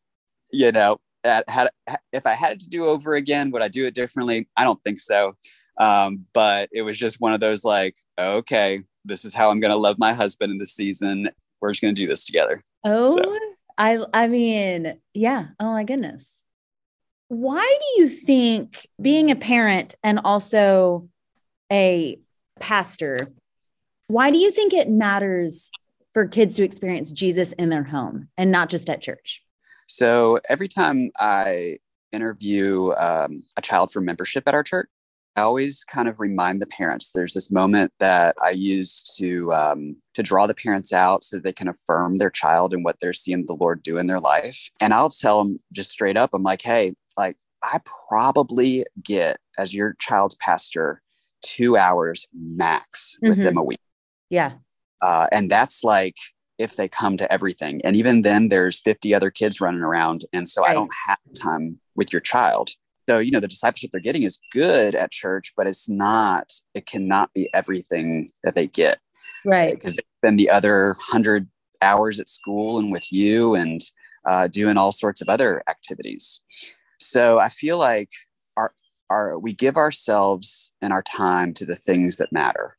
you 0.51 0.71
know, 0.71 0.97
had, 1.23 1.43
had 1.47 1.69
if 2.11 2.25
I 2.25 2.33
had 2.33 2.53
it 2.53 2.59
to 2.61 2.69
do 2.69 2.85
over 2.85 3.15
again, 3.15 3.51
would 3.51 3.61
I 3.61 3.67
do 3.67 3.85
it 3.85 3.93
differently? 3.95 4.47
I 4.57 4.63
don't 4.63 4.81
think 4.83 4.97
so. 4.97 5.33
Um, 5.79 6.25
but 6.33 6.69
it 6.71 6.81
was 6.81 6.97
just 6.97 7.21
one 7.21 7.33
of 7.33 7.39
those 7.39 7.63
like, 7.63 7.95
okay, 8.19 8.81
this 9.05 9.23
is 9.23 9.33
how 9.33 9.51
I'm 9.51 9.59
going 9.59 9.71
to 9.71 9.77
love 9.77 9.97
my 9.99 10.13
husband 10.13 10.51
in 10.51 10.57
this 10.57 10.73
season. 10.73 11.29
We're 11.61 11.71
just 11.71 11.81
going 11.81 11.95
to 11.95 12.01
do 12.01 12.07
this 12.07 12.23
together. 12.23 12.63
oh, 12.83 13.09
so- 13.09 13.39
I 13.77 13.99
I 14.13 14.27
mean, 14.27 14.99
yeah. 15.13 15.49
Oh 15.59 15.71
my 15.71 15.83
goodness. 15.83 16.41
Why 17.27 17.77
do 17.79 18.01
you 18.01 18.09
think 18.09 18.87
being 18.99 19.29
a 19.29 19.35
parent 19.35 19.95
and 20.03 20.19
also 20.23 21.09
a 21.71 22.19
pastor, 22.59 23.31
why 24.07 24.31
do 24.31 24.37
you 24.37 24.51
think 24.51 24.73
it 24.73 24.89
matters 24.89 25.69
for 26.13 26.25
kids 26.27 26.55
to 26.55 26.63
experience 26.63 27.11
Jesus 27.11 27.51
in 27.53 27.69
their 27.69 27.83
home 27.83 28.29
and 28.37 28.51
not 28.51 28.69
just 28.69 28.89
at 28.89 29.01
church? 29.01 29.43
So 29.87 30.39
every 30.49 30.67
time 30.67 31.11
I 31.19 31.77
interview 32.11 32.91
um, 32.93 33.43
a 33.55 33.61
child 33.61 33.91
for 33.91 34.01
membership 34.01 34.43
at 34.47 34.53
our 34.53 34.63
church, 34.63 34.89
I 35.35 35.41
always 35.41 35.83
kind 35.83 36.07
of 36.07 36.19
remind 36.19 36.61
the 36.61 36.67
parents. 36.67 37.11
There's 37.11 37.35
this 37.35 37.51
moment 37.51 37.93
that 37.99 38.35
I 38.43 38.49
use 38.49 39.03
to 39.17 39.51
um, 39.53 39.95
to 40.15 40.23
draw 40.23 40.47
the 40.47 40.55
parents 40.55 40.91
out 40.91 41.23
so 41.23 41.37
they 41.37 41.53
can 41.53 41.67
affirm 41.67 42.15
their 42.15 42.31
child 42.31 42.73
and 42.73 42.83
what 42.83 42.99
they're 42.99 43.13
seeing 43.13 43.45
the 43.45 43.57
Lord 43.59 43.83
do 43.83 43.97
in 43.97 44.07
their 44.07 44.17
life. 44.17 44.71
And 44.81 44.95
I'll 44.95 45.09
tell 45.09 45.43
them 45.43 45.59
just 45.73 45.91
straight 45.91 46.17
up, 46.17 46.31
I'm 46.33 46.41
like, 46.41 46.63
hey, 46.63 46.95
like 47.17 47.37
I 47.63 47.79
probably 48.09 48.85
get 49.03 49.37
as 49.59 49.75
your 49.75 49.95
child's 49.99 50.35
pastor 50.35 51.03
two 51.41 51.77
hours 51.77 52.27
max 52.33 53.17
with 53.21 53.39
Mhm. 53.39 53.43
them 53.43 53.57
a 53.57 53.63
week. 53.63 53.79
Yeah. 54.29 54.53
Uh, 55.01 55.27
and 55.31 55.49
that's 55.49 55.83
like 55.83 56.15
if 56.57 56.75
they 56.75 56.87
come 56.87 57.17
to 57.17 57.31
everything. 57.31 57.79
And 57.83 57.95
even 57.95 58.23
then, 58.23 58.49
there's 58.49 58.79
50 58.79 59.13
other 59.13 59.29
kids 59.29 59.61
running 59.61 59.81
around. 59.81 60.25
And 60.33 60.49
so 60.49 60.65
I 60.65 60.73
don't 60.73 60.91
have 61.07 61.19
time 61.39 61.79
with 61.95 62.11
your 62.11 62.19
child. 62.19 62.69
So, 63.07 63.19
you 63.19 63.29
know, 63.31 63.39
the 63.39 63.47
discipleship 63.47 63.91
they're 63.91 64.01
getting 64.01 64.23
is 64.23 64.39
good 64.51 64.95
at 64.95 65.11
church, 65.11 65.53
but 65.55 65.67
it's 65.67 65.87
not, 65.87 66.51
it 66.73 66.85
cannot 66.87 67.31
be 67.33 67.47
everything 67.53 68.31
that 68.43 68.55
they 68.55 68.67
get 68.67 68.99
Right. 69.45 69.73
because 69.75 69.95
they 69.95 70.03
spend 70.19 70.39
the 70.39 70.49
other 70.49 70.95
100 70.97 71.47
hours 71.81 72.19
at 72.19 72.27
school 72.27 72.79
and 72.79 72.91
with 72.91 73.13
you 73.13 73.53
and 73.55 73.79
uh, 74.27 74.47
doing 74.47 74.77
all 74.77 74.91
sorts 74.91 75.21
of 75.21 75.29
other 75.29 75.61
activities. 75.69 76.41
So 76.99 77.39
I 77.39 77.49
feel 77.49 77.77
like 77.77 78.09
our, 79.09 79.37
we 79.39 79.53
give 79.53 79.77
ourselves 79.77 80.73
and 80.81 80.93
our 80.93 81.03
time 81.03 81.53
to 81.53 81.65
the 81.65 81.75
things 81.75 82.17
that 82.17 82.31
matter. 82.31 82.75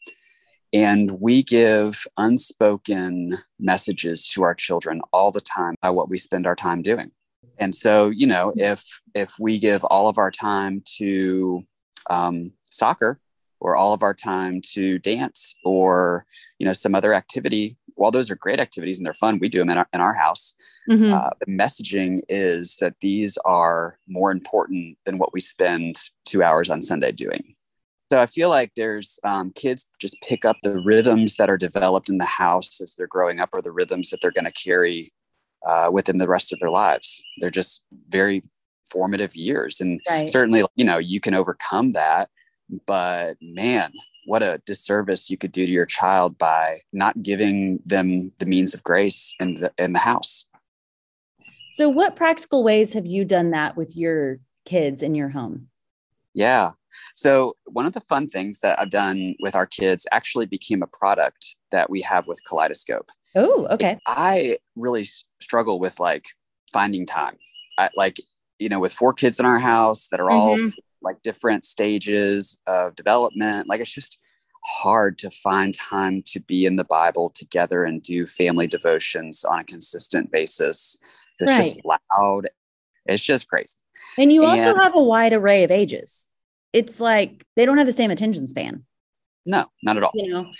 And 0.72 1.18
we 1.20 1.42
give 1.42 2.04
unspoken 2.18 3.32
messages 3.58 4.28
to 4.32 4.42
our 4.42 4.54
children 4.54 5.00
all 5.12 5.30
the 5.30 5.40
time 5.40 5.74
by 5.80 5.90
what 5.90 6.10
we 6.10 6.18
spend 6.18 6.46
our 6.46 6.56
time 6.56 6.82
doing. 6.82 7.10
And 7.58 7.74
so 7.74 8.08
you 8.08 8.26
know 8.26 8.52
if 8.56 9.00
if 9.14 9.34
we 9.38 9.58
give 9.58 9.84
all 9.84 10.08
of 10.08 10.18
our 10.18 10.30
time 10.30 10.82
to 10.98 11.62
um, 12.10 12.52
soccer 12.70 13.20
or 13.60 13.76
all 13.76 13.92
of 13.92 14.02
our 14.02 14.14
time 14.14 14.60
to 14.72 14.98
dance 15.00 15.56
or 15.64 16.24
you 16.58 16.66
know 16.66 16.72
some 16.72 16.94
other 16.94 17.12
activity 17.14 17.76
while 17.96 18.10
those 18.10 18.30
are 18.30 18.36
great 18.36 18.60
activities 18.60 18.98
and 18.98 19.06
they're 19.06 19.14
fun 19.14 19.38
we 19.40 19.48
do 19.48 19.58
them 19.58 19.70
in 19.70 19.78
our, 19.78 19.88
in 19.92 20.00
our 20.00 20.14
house 20.14 20.54
Mhm. 20.88 21.12
uh, 21.12 21.30
the 21.40 21.52
messaging 21.52 22.20
is 22.28 22.76
that 22.76 22.94
these 23.00 23.36
are 23.44 23.98
more 24.06 24.30
important 24.30 24.96
than 25.04 25.18
what 25.18 25.32
we 25.32 25.40
spend 25.40 25.96
two 26.24 26.42
hours 26.42 26.70
on 26.70 26.82
Sunday 26.82 27.12
doing. 27.12 27.54
So 28.10 28.20
I 28.20 28.26
feel 28.26 28.48
like 28.48 28.72
there's 28.74 29.20
um, 29.24 29.52
kids 29.52 29.90
just 30.00 30.16
pick 30.22 30.44
up 30.46 30.56
the 30.62 30.80
rhythms 30.80 31.36
that 31.36 31.50
are 31.50 31.58
developed 31.58 32.08
in 32.08 32.16
the 32.16 32.24
house 32.24 32.80
as 32.80 32.94
they're 32.94 33.06
growing 33.06 33.38
up, 33.38 33.50
or 33.52 33.60
the 33.60 33.72
rhythms 33.72 34.08
that 34.10 34.20
they're 34.22 34.30
going 34.30 34.50
to 34.50 34.52
carry 34.52 35.12
uh, 35.66 35.90
with 35.92 36.06
them 36.06 36.18
the 36.18 36.28
rest 36.28 36.52
of 36.52 36.58
their 36.60 36.70
lives. 36.70 37.22
They're 37.38 37.50
just 37.50 37.84
very 38.08 38.42
formative 38.90 39.36
years, 39.36 39.80
and 39.80 40.00
right. 40.08 40.30
certainly, 40.30 40.62
you 40.76 40.86
know, 40.86 40.96
you 40.96 41.20
can 41.20 41.34
overcome 41.34 41.92
that. 41.92 42.30
But 42.86 43.36
man, 43.42 43.92
what 44.24 44.42
a 44.42 44.60
disservice 44.66 45.30
you 45.30 45.36
could 45.36 45.52
do 45.52 45.66
to 45.66 45.72
your 45.72 45.86
child 45.86 46.38
by 46.38 46.80
not 46.92 47.22
giving 47.22 47.80
them 47.84 48.32
the 48.38 48.46
means 48.46 48.72
of 48.74 48.82
grace 48.84 49.34
in 49.38 49.54
the 49.54 49.72
in 49.78 49.92
the 49.92 49.98
house. 49.98 50.47
So, 51.78 51.88
what 51.88 52.16
practical 52.16 52.64
ways 52.64 52.92
have 52.94 53.06
you 53.06 53.24
done 53.24 53.52
that 53.52 53.76
with 53.76 53.96
your 53.96 54.40
kids 54.64 55.00
in 55.00 55.14
your 55.14 55.28
home? 55.28 55.68
Yeah. 56.34 56.72
So 57.14 57.54
one 57.66 57.86
of 57.86 57.92
the 57.92 58.00
fun 58.00 58.26
things 58.26 58.58
that 58.60 58.80
I've 58.80 58.90
done 58.90 59.36
with 59.38 59.54
our 59.54 59.66
kids 59.66 60.04
actually 60.10 60.46
became 60.46 60.82
a 60.82 60.88
product 60.88 61.54
that 61.70 61.88
we 61.88 62.00
have 62.00 62.26
with 62.26 62.42
Kaleidoscope. 62.48 63.08
Oh, 63.36 63.68
okay. 63.70 63.96
I 64.08 64.56
really 64.74 65.04
struggle 65.40 65.78
with 65.78 66.00
like 66.00 66.24
finding 66.72 67.06
time. 67.06 67.36
I, 67.78 67.90
like, 67.94 68.16
you 68.58 68.68
know, 68.68 68.80
with 68.80 68.92
four 68.92 69.12
kids 69.12 69.38
in 69.38 69.46
our 69.46 69.60
house 69.60 70.08
that 70.08 70.18
are 70.18 70.32
all 70.32 70.56
mm-hmm. 70.56 70.70
like 71.00 71.22
different 71.22 71.64
stages 71.64 72.60
of 72.66 72.96
development, 72.96 73.68
like 73.68 73.80
it's 73.80 73.94
just 73.94 74.20
hard 74.64 75.16
to 75.18 75.30
find 75.30 75.74
time 75.74 76.22
to 76.26 76.40
be 76.40 76.66
in 76.66 76.74
the 76.74 76.86
Bible 76.86 77.30
together 77.30 77.84
and 77.84 78.02
do 78.02 78.26
family 78.26 78.66
devotions 78.66 79.44
on 79.44 79.60
a 79.60 79.64
consistent 79.64 80.32
basis. 80.32 80.98
It's 81.38 81.50
right. 81.50 81.62
just 81.62 81.80
loud. 81.84 82.48
It's 83.06 83.22
just 83.22 83.48
crazy. 83.48 83.76
And 84.18 84.32
you 84.32 84.44
also 84.44 84.70
and, 84.70 84.78
have 84.82 84.94
a 84.94 85.02
wide 85.02 85.32
array 85.32 85.64
of 85.64 85.70
ages. 85.70 86.28
It's 86.72 87.00
like 87.00 87.44
they 87.56 87.64
don't 87.64 87.78
have 87.78 87.86
the 87.86 87.92
same 87.92 88.10
attention 88.10 88.46
span. 88.48 88.84
No, 89.46 89.66
not 89.82 89.96
at 89.96 90.04
all. 90.04 90.10
You 90.14 90.30
know, 90.30 90.52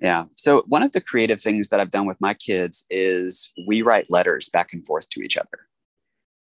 yeah. 0.00 0.24
So 0.36 0.64
one 0.66 0.82
of 0.82 0.92
the 0.92 1.00
creative 1.00 1.40
things 1.40 1.68
that 1.68 1.80
I've 1.80 1.90
done 1.90 2.06
with 2.06 2.20
my 2.20 2.34
kids 2.34 2.84
is 2.90 3.52
we 3.66 3.82
write 3.82 4.10
letters 4.10 4.48
back 4.48 4.72
and 4.72 4.84
forth 4.84 5.08
to 5.10 5.22
each 5.22 5.36
other. 5.36 5.68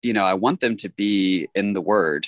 You 0.03 0.13
know, 0.13 0.25
I 0.25 0.35
want 0.35 0.61
them 0.61 0.77
to 0.79 0.89
be 0.91 1.49
in 1.55 1.73
the 1.73 1.81
word 1.81 2.27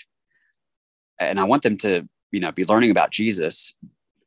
and 1.19 1.39
I 1.39 1.45
want 1.45 1.63
them 1.63 1.77
to, 1.79 2.07
you 2.33 2.41
know, 2.41 2.53
be 2.53 2.65
learning 2.65 2.91
about 2.91 3.13
Jesus, 3.13 3.77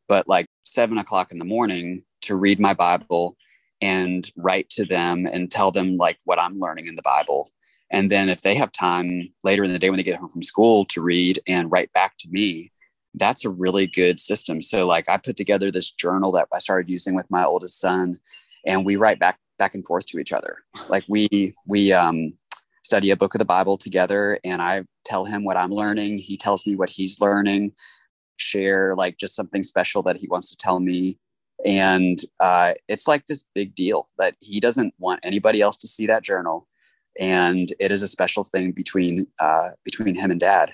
but 0.07 0.27
like 0.27 0.47
seven 0.63 0.97
o'clock 0.97 1.31
in 1.31 1.39
the 1.39 1.45
morning 1.45 2.03
to 2.21 2.35
read 2.35 2.59
my 2.59 2.73
Bible 2.73 3.35
and 3.81 4.31
write 4.37 4.69
to 4.71 4.85
them 4.85 5.25
and 5.25 5.51
tell 5.51 5.71
them 5.71 5.97
like 5.97 6.17
what 6.25 6.41
I'm 6.41 6.59
learning 6.59 6.87
in 6.87 6.95
the 6.95 7.01
Bible. 7.03 7.51
And 7.91 8.09
then 8.09 8.29
if 8.29 8.41
they 8.41 8.55
have 8.55 8.71
time 8.71 9.29
later 9.43 9.63
in 9.63 9.71
the 9.71 9.79
day 9.79 9.89
when 9.89 9.97
they 9.97 10.03
get 10.03 10.19
home 10.19 10.29
from 10.29 10.41
school 10.41 10.85
to 10.85 11.01
read 11.01 11.39
and 11.47 11.71
write 11.71 11.93
back 11.93 12.17
to 12.19 12.29
me, 12.29 12.71
that's 13.13 13.45
a 13.45 13.49
really 13.49 13.87
good 13.87 14.19
system. 14.19 14.61
So 14.61 14.87
like 14.87 15.09
I 15.09 15.17
put 15.17 15.35
together 15.35 15.71
this 15.71 15.91
journal 15.91 16.31
that 16.33 16.47
I 16.53 16.59
started 16.59 16.89
using 16.89 17.15
with 17.15 17.31
my 17.31 17.45
oldest 17.45 17.79
son 17.79 18.19
and 18.65 18.85
we 18.85 18.95
write 18.95 19.19
back 19.19 19.39
back 19.57 19.73
and 19.73 19.85
forth 19.85 20.05
to 20.07 20.19
each 20.19 20.33
other. 20.33 20.57
Like 20.89 21.05
we 21.07 21.53
we 21.67 21.93
um 21.93 22.33
study 22.83 23.09
a 23.09 23.15
book 23.15 23.33
of 23.33 23.39
the 23.39 23.45
Bible 23.45 23.77
together 23.77 24.37
and 24.43 24.61
I 24.61 24.83
tell 25.05 25.25
him 25.25 25.43
what 25.43 25.57
I'm 25.57 25.71
learning, 25.71 26.19
he 26.19 26.37
tells 26.37 26.67
me 26.67 26.75
what 26.75 26.89
he's 26.89 27.21
learning, 27.21 27.71
share 28.37 28.95
like 28.95 29.17
just 29.17 29.35
something 29.35 29.63
special 29.63 30.03
that 30.03 30.17
he 30.17 30.27
wants 30.27 30.49
to 30.49 30.57
tell 30.57 30.79
me 30.79 31.17
and 31.65 32.19
uh, 32.39 32.73
it's 32.87 33.07
like 33.07 33.25
this 33.25 33.47
big 33.55 33.73
deal 33.75 34.07
that 34.17 34.35
he 34.39 34.59
doesn't 34.59 34.93
want 34.99 35.19
anybody 35.23 35.61
else 35.61 35.77
to 35.77 35.87
see 35.87 36.05
that 36.05 36.23
journal 36.23 36.67
and 37.19 37.69
it 37.79 37.91
is 37.91 38.01
a 38.01 38.07
special 38.07 38.43
thing 38.43 38.71
between 38.71 39.27
uh, 39.39 39.69
between 39.83 40.15
him 40.15 40.31
and 40.31 40.39
dad 40.39 40.73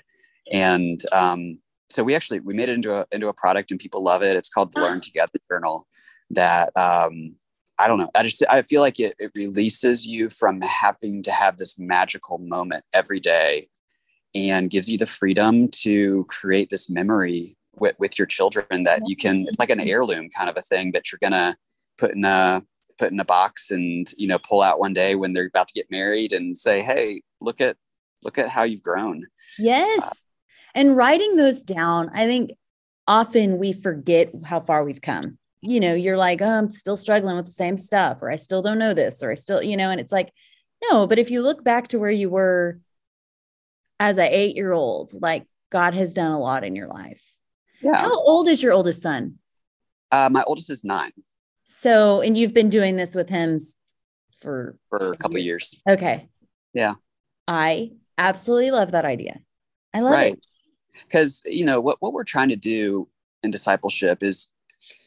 and 0.50 1.00
um, 1.12 1.58
so 1.92 2.02
we 2.02 2.14
actually 2.14 2.40
we 2.40 2.54
made 2.54 2.68
it 2.68 2.74
into 2.74 2.94
a 2.94 3.06
into 3.12 3.28
a 3.28 3.34
product 3.34 3.70
and 3.70 3.78
people 3.78 4.02
love 4.02 4.22
it. 4.22 4.36
It's 4.36 4.48
called 4.48 4.72
the 4.72 4.80
Learn 4.80 5.00
Together 5.00 5.38
Journal. 5.50 5.86
That 6.30 6.70
um, 6.76 7.36
I 7.78 7.86
don't 7.86 7.98
know. 7.98 8.10
I 8.14 8.22
just 8.22 8.42
I 8.48 8.62
feel 8.62 8.80
like 8.80 8.98
it, 8.98 9.14
it 9.18 9.30
releases 9.34 10.06
you 10.06 10.30
from 10.30 10.60
having 10.62 11.22
to 11.22 11.30
have 11.30 11.58
this 11.58 11.78
magical 11.78 12.38
moment 12.38 12.84
every 12.92 13.20
day, 13.20 13.68
and 14.34 14.70
gives 14.70 14.90
you 14.90 14.98
the 14.98 15.06
freedom 15.06 15.68
to 15.82 16.24
create 16.28 16.70
this 16.70 16.90
memory 16.90 17.56
with, 17.76 17.94
with 17.98 18.18
your 18.18 18.26
children 18.26 18.84
that 18.84 19.02
you 19.06 19.16
can. 19.16 19.40
It's 19.46 19.58
like 19.58 19.70
an 19.70 19.80
heirloom 19.80 20.28
kind 20.36 20.50
of 20.50 20.56
a 20.56 20.62
thing 20.62 20.92
that 20.92 21.10
you're 21.10 21.18
gonna 21.22 21.56
put 21.98 22.12
in 22.14 22.24
a 22.24 22.62
put 22.98 23.12
in 23.12 23.20
a 23.20 23.24
box 23.24 23.70
and 23.70 24.06
you 24.16 24.28
know 24.28 24.38
pull 24.48 24.62
out 24.62 24.78
one 24.78 24.92
day 24.92 25.14
when 25.14 25.32
they're 25.32 25.46
about 25.46 25.68
to 25.68 25.74
get 25.74 25.90
married 25.90 26.32
and 26.32 26.56
say, 26.56 26.82
hey, 26.82 27.22
look 27.40 27.60
at 27.60 27.76
look 28.24 28.38
at 28.38 28.48
how 28.48 28.62
you've 28.62 28.82
grown. 28.82 29.26
Yes. 29.58 30.06
Uh, 30.06 30.10
and 30.74 30.96
writing 30.96 31.36
those 31.36 31.60
down, 31.60 32.10
I 32.14 32.26
think 32.26 32.52
often 33.06 33.58
we 33.58 33.72
forget 33.72 34.30
how 34.44 34.60
far 34.60 34.84
we've 34.84 35.00
come. 35.00 35.38
You 35.60 35.80
know, 35.80 35.94
you're 35.94 36.16
like, 36.16 36.42
oh, 36.42 36.50
I'm 36.50 36.70
still 36.70 36.96
struggling 36.96 37.36
with 37.36 37.46
the 37.46 37.52
same 37.52 37.76
stuff, 37.76 38.22
or 38.22 38.30
I 38.30 38.36
still 38.36 38.62
don't 38.62 38.78
know 38.78 38.94
this, 38.94 39.22
or 39.22 39.30
I 39.30 39.34
still, 39.34 39.62
you 39.62 39.76
know, 39.76 39.90
and 39.90 40.00
it's 40.00 40.12
like, 40.12 40.32
no, 40.90 41.06
but 41.06 41.18
if 41.18 41.30
you 41.30 41.42
look 41.42 41.62
back 41.62 41.88
to 41.88 41.98
where 41.98 42.10
you 42.10 42.28
were 42.28 42.80
as 44.00 44.18
an 44.18 44.28
eight 44.30 44.56
year 44.56 44.72
old, 44.72 45.12
like 45.20 45.46
God 45.70 45.94
has 45.94 46.14
done 46.14 46.32
a 46.32 46.40
lot 46.40 46.64
in 46.64 46.74
your 46.74 46.88
life. 46.88 47.22
Yeah. 47.82 47.96
How 47.96 48.14
old 48.14 48.48
is 48.48 48.62
your 48.62 48.72
oldest 48.72 49.02
son? 49.02 49.38
Uh, 50.10 50.28
my 50.30 50.42
oldest 50.46 50.70
is 50.70 50.84
nine. 50.84 51.12
So, 51.64 52.20
and 52.20 52.36
you've 52.36 52.54
been 52.54 52.70
doing 52.70 52.96
this 52.96 53.14
with 53.14 53.28
him 53.28 53.58
for 54.40 54.76
for 54.88 55.12
a 55.12 55.16
couple 55.16 55.38
years. 55.38 55.80
Okay. 55.88 56.28
Yeah. 56.74 56.94
I 57.48 57.92
absolutely 58.18 58.70
love 58.70 58.92
that 58.92 59.04
idea. 59.04 59.40
I 59.94 60.00
love 60.00 60.12
right. 60.12 60.32
it 60.34 60.46
because 61.04 61.42
you 61.46 61.64
know 61.64 61.80
what, 61.80 61.96
what 62.00 62.12
we're 62.12 62.24
trying 62.24 62.48
to 62.50 62.56
do 62.56 63.08
in 63.42 63.50
discipleship 63.50 64.22
is 64.22 64.50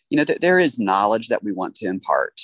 you 0.10 0.18
know 0.18 0.24
th- 0.24 0.40
there 0.40 0.60
is 0.60 0.80
knowledge 0.80 1.28
that 1.30 1.44
we 1.44 1.52
want 1.52 1.76
to 1.76 1.88
impart 1.88 2.42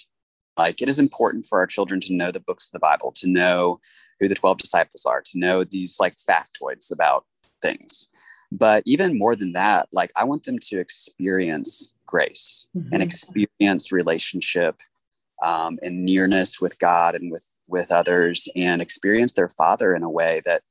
like 0.57 0.81
it 0.81 0.89
is 0.89 0.99
important 0.99 1.45
for 1.45 1.59
our 1.59 1.67
children 1.67 1.99
to 2.01 2.13
know 2.13 2.31
the 2.31 2.39
books 2.39 2.67
of 2.67 2.73
the 2.73 2.79
bible 2.79 3.11
to 3.15 3.27
know 3.27 3.79
who 4.19 4.27
the 4.27 4.35
12 4.35 4.57
disciples 4.57 5.05
are 5.05 5.21
to 5.25 5.39
know 5.39 5.63
these 5.63 5.99
like 5.99 6.15
factoids 6.17 6.91
about 6.91 7.25
things 7.61 8.09
but 8.51 8.83
even 8.85 9.17
more 9.17 9.35
than 9.35 9.53
that 9.53 9.87
like 9.91 10.11
i 10.15 10.23
want 10.23 10.43
them 10.43 10.59
to 10.59 10.79
experience 10.79 11.93
grace 12.05 12.67
mm-hmm. 12.75 12.93
and 12.93 13.03
experience 13.03 13.91
relationship 13.91 14.75
um, 15.43 15.79
and 15.81 16.05
nearness 16.05 16.61
with 16.61 16.77
god 16.79 17.15
and 17.15 17.31
with 17.31 17.45
with 17.67 17.91
others 17.91 18.47
and 18.55 18.81
experience 18.81 19.33
their 19.33 19.49
father 19.49 19.95
in 19.95 20.03
a 20.03 20.09
way 20.09 20.41
that 20.45 20.61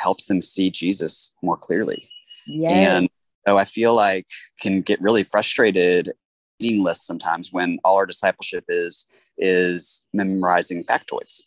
helps 0.00 0.26
them 0.26 0.40
see 0.40 0.70
Jesus 0.70 1.34
more 1.42 1.56
clearly. 1.56 2.08
Yes. 2.46 2.72
And 2.72 3.08
so 3.46 3.58
I 3.58 3.64
feel 3.64 3.94
like 3.94 4.26
can 4.60 4.80
get 4.80 5.00
really 5.00 5.22
frustrated 5.22 6.12
meaningless 6.58 7.06
sometimes 7.06 7.52
when 7.52 7.78
all 7.84 7.96
our 7.96 8.06
discipleship 8.06 8.64
is 8.68 9.06
is 9.38 10.06
memorizing 10.12 10.84
factoids. 10.84 11.42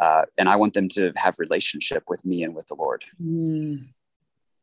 Uh, 0.00 0.24
and 0.38 0.48
I 0.48 0.56
want 0.56 0.74
them 0.74 0.88
to 0.88 1.12
have 1.16 1.38
relationship 1.38 2.04
with 2.08 2.24
me 2.24 2.42
and 2.42 2.54
with 2.54 2.66
the 2.66 2.74
Lord. 2.74 3.04
Mm. 3.22 3.88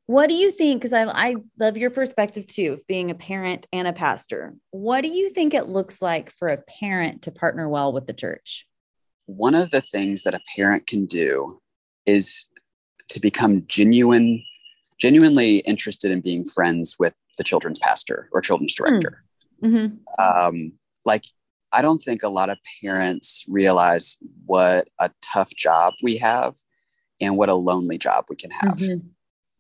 What 0.07 0.27
do 0.27 0.35
you 0.35 0.51
think? 0.51 0.81
Because 0.81 0.93
I, 0.93 1.05
I 1.05 1.35
love 1.59 1.77
your 1.77 1.89
perspective 1.89 2.47
too, 2.47 2.73
of 2.73 2.85
being 2.87 3.11
a 3.11 3.15
parent 3.15 3.67
and 3.71 3.87
a 3.87 3.93
pastor. 3.93 4.55
What 4.71 5.01
do 5.01 5.07
you 5.07 5.29
think 5.29 5.53
it 5.53 5.67
looks 5.67 6.01
like 6.01 6.31
for 6.31 6.49
a 6.49 6.57
parent 6.57 7.21
to 7.23 7.31
partner 7.31 7.69
well 7.69 7.93
with 7.93 8.07
the 8.07 8.13
church? 8.13 8.67
One 9.27 9.55
of 9.55 9.69
the 9.69 9.81
things 9.81 10.23
that 10.23 10.33
a 10.33 10.41
parent 10.55 10.87
can 10.87 11.05
do 11.05 11.61
is 12.05 12.49
to 13.09 13.19
become 13.19 13.63
genuine, 13.67 14.43
genuinely 14.99 15.57
interested 15.59 16.11
in 16.11 16.19
being 16.19 16.43
friends 16.45 16.97
with 16.99 17.15
the 17.37 17.43
children's 17.43 17.79
pastor 17.79 18.27
or 18.33 18.41
children's 18.41 18.75
director. 18.75 19.23
Mm-hmm. 19.63 19.95
Um, 20.21 20.73
like, 21.05 21.23
I 21.71 21.81
don't 21.81 21.99
think 21.99 22.23
a 22.23 22.29
lot 22.29 22.49
of 22.49 22.57
parents 22.83 23.45
realize 23.47 24.17
what 24.45 24.89
a 24.99 25.09
tough 25.21 25.55
job 25.55 25.93
we 26.03 26.17
have 26.17 26.55
and 27.21 27.37
what 27.37 27.47
a 27.47 27.55
lonely 27.55 27.97
job 27.97 28.25
we 28.29 28.35
can 28.35 28.51
have. 28.51 28.75
Mm-hmm. 28.75 29.07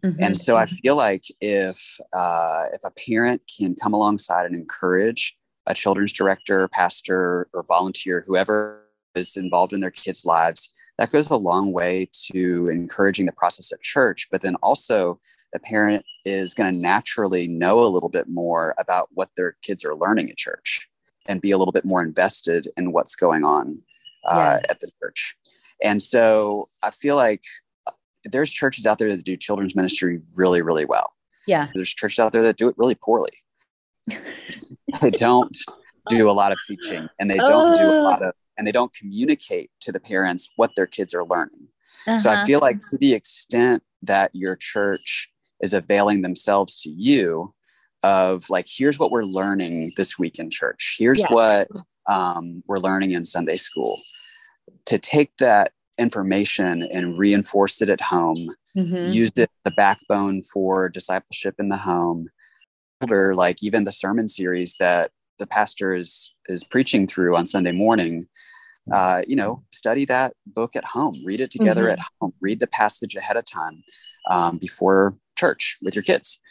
Mm-hmm. 0.03 0.23
And 0.23 0.37
so 0.37 0.57
I 0.57 0.65
feel 0.65 0.97
like 0.97 1.23
if 1.41 1.97
uh, 2.13 2.63
if 2.73 2.81
a 2.83 2.91
parent 2.91 3.41
can 3.57 3.75
come 3.75 3.93
alongside 3.93 4.45
and 4.45 4.55
encourage 4.55 5.37
a 5.67 5.73
children's 5.73 6.11
director, 6.11 6.67
pastor, 6.67 7.47
or 7.53 7.63
volunteer, 7.67 8.23
whoever 8.25 8.87
is 9.13 9.37
involved 9.37 9.73
in 9.73 9.81
their 9.81 9.91
kids' 9.91 10.25
lives, 10.25 10.73
that 10.97 11.11
goes 11.11 11.29
a 11.29 11.35
long 11.35 11.71
way 11.71 12.09
to 12.31 12.69
encouraging 12.69 13.27
the 13.27 13.31
process 13.31 13.71
at 13.71 13.81
church. 13.81 14.27
But 14.31 14.41
then 14.41 14.55
also, 14.63 15.19
the 15.53 15.59
parent 15.59 16.03
is 16.25 16.53
going 16.53 16.73
to 16.73 16.79
naturally 16.79 17.47
know 17.47 17.79
a 17.79 17.89
little 17.89 18.09
bit 18.09 18.27
more 18.27 18.73
about 18.79 19.09
what 19.11 19.29
their 19.37 19.55
kids 19.61 19.83
are 19.85 19.95
learning 19.95 20.29
at 20.31 20.37
church 20.37 20.87
and 21.27 21.41
be 21.41 21.51
a 21.51 21.57
little 21.57 21.71
bit 21.71 21.85
more 21.85 22.01
invested 22.01 22.67
in 22.77 22.91
what's 22.91 23.15
going 23.15 23.43
on 23.43 23.79
uh, 24.25 24.57
yeah. 24.61 24.65
at 24.69 24.79
the 24.79 24.91
church. 24.99 25.35
And 25.83 26.01
so 26.01 26.65
I 26.83 26.91
feel 26.91 27.15
like 27.15 27.43
there's 28.25 28.51
churches 28.51 28.85
out 28.85 28.99
there 28.99 29.09
that 29.09 29.23
do 29.25 29.35
children's 29.35 29.75
ministry 29.75 30.21
really, 30.35 30.61
really 30.61 30.85
well. 30.85 31.13
Yeah. 31.47 31.67
There's 31.73 31.93
churches 31.93 32.19
out 32.19 32.31
there 32.31 32.43
that 32.43 32.57
do 32.57 32.67
it 32.67 32.75
really 32.77 32.95
poorly. 32.95 33.31
they 35.01 35.09
don't 35.11 35.55
do 36.07 36.29
a 36.29 36.33
lot 36.33 36.51
of 36.51 36.57
teaching 36.67 37.07
and 37.19 37.29
they 37.29 37.37
don't 37.37 37.75
do 37.75 37.83
a 37.83 38.01
lot 38.01 38.21
of 38.23 38.33
and 38.57 38.67
they 38.67 38.71
don't 38.71 38.93
communicate 38.93 39.71
to 39.79 39.91
the 39.91 39.99
parents 39.99 40.53
what 40.55 40.71
their 40.75 40.85
kids 40.85 41.13
are 41.13 41.25
learning. 41.25 41.67
Uh-huh. 42.07 42.19
So 42.19 42.29
I 42.29 42.35
uh-huh. 42.35 42.45
feel 42.45 42.59
like 42.59 42.79
to 42.91 42.97
the 42.97 43.13
extent 43.13 43.83
that 44.03 44.31
your 44.33 44.55
church 44.55 45.31
is 45.61 45.73
availing 45.73 46.21
themselves 46.21 46.81
to 46.83 46.89
you 46.89 47.53
of 48.03 48.49
like, 48.49 48.65
here's 48.67 48.99
what 48.99 49.11
we're 49.11 49.23
learning 49.23 49.91
this 49.97 50.17
week 50.17 50.39
in 50.39 50.49
church. 50.49 50.95
Here's 50.97 51.21
yeah. 51.21 51.33
what 51.33 51.67
um, 52.09 52.63
we're 52.67 52.79
learning 52.79 53.11
in 53.11 53.25
Sunday 53.25 53.57
school. 53.57 53.99
To 54.85 54.97
take 54.97 55.35
that 55.37 55.71
information 55.97 56.83
and 56.83 57.17
reinforce 57.17 57.81
it 57.81 57.89
at 57.89 58.01
home, 58.01 58.49
mm-hmm. 58.75 59.11
use 59.11 59.31
it 59.35 59.41
as 59.41 59.47
the 59.65 59.71
backbone 59.71 60.41
for 60.41 60.89
discipleship 60.89 61.55
in 61.59 61.69
the 61.69 61.77
home, 61.77 62.27
or 63.09 63.33
like 63.35 63.63
even 63.63 63.83
the 63.83 63.91
sermon 63.91 64.27
series 64.27 64.75
that 64.79 65.11
the 65.39 65.47
pastor 65.47 65.93
is 65.93 66.33
is 66.47 66.63
preaching 66.63 67.07
through 67.07 67.35
on 67.35 67.47
Sunday 67.47 67.71
morning 67.71 68.27
uh, 68.91 69.21
you 69.27 69.35
know, 69.35 69.63
study 69.71 70.05
that 70.05 70.33
book 70.47 70.75
at 70.75 70.83
home, 70.83 71.21
read 71.23 71.39
it 71.39 71.51
together 71.51 71.83
mm-hmm. 71.83 71.91
at 71.91 71.99
home, 72.19 72.33
read 72.41 72.59
the 72.59 72.67
passage 72.67 73.15
ahead 73.15 73.37
of 73.37 73.45
time 73.45 73.83
um, 74.29 74.57
before 74.57 75.15
church 75.37 75.77
with 75.83 75.95
your 75.95 76.03
kids. 76.03 76.41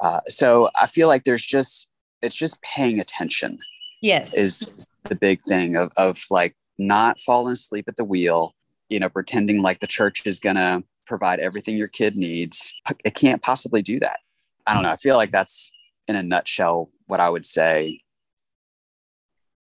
Uh, 0.00 0.20
so 0.26 0.70
I 0.74 0.86
feel 0.86 1.06
like 1.06 1.24
there's 1.24 1.44
just, 1.44 1.90
it's 2.22 2.34
just 2.34 2.60
paying 2.62 2.98
attention 2.98 3.58
Yes. 4.02 4.34
Is 4.34 4.86
the 5.04 5.14
big 5.14 5.40
thing 5.42 5.76
of, 5.76 5.90
of 5.96 6.24
like 6.30 6.54
not 6.78 7.18
falling 7.20 7.54
asleep 7.54 7.86
at 7.88 7.96
the 7.96 8.04
wheel, 8.04 8.54
you 8.88 9.00
know, 9.00 9.08
pretending 9.08 9.62
like 9.62 9.80
the 9.80 9.86
church 9.86 10.22
is 10.26 10.38
going 10.38 10.56
to 10.56 10.82
provide 11.06 11.40
everything 11.40 11.76
your 11.76 11.88
kid 11.88 12.16
needs. 12.16 12.74
It 13.04 13.14
can't 13.14 13.42
possibly 13.42 13.82
do 13.82 13.98
that. 14.00 14.20
I 14.66 14.74
don't 14.74 14.82
know. 14.82 14.90
I 14.90 14.96
feel 14.96 15.16
like 15.16 15.30
that's 15.30 15.70
in 16.08 16.16
a 16.16 16.22
nutshell 16.22 16.90
what 17.06 17.20
I 17.20 17.28
would 17.28 17.46
say. 17.46 18.02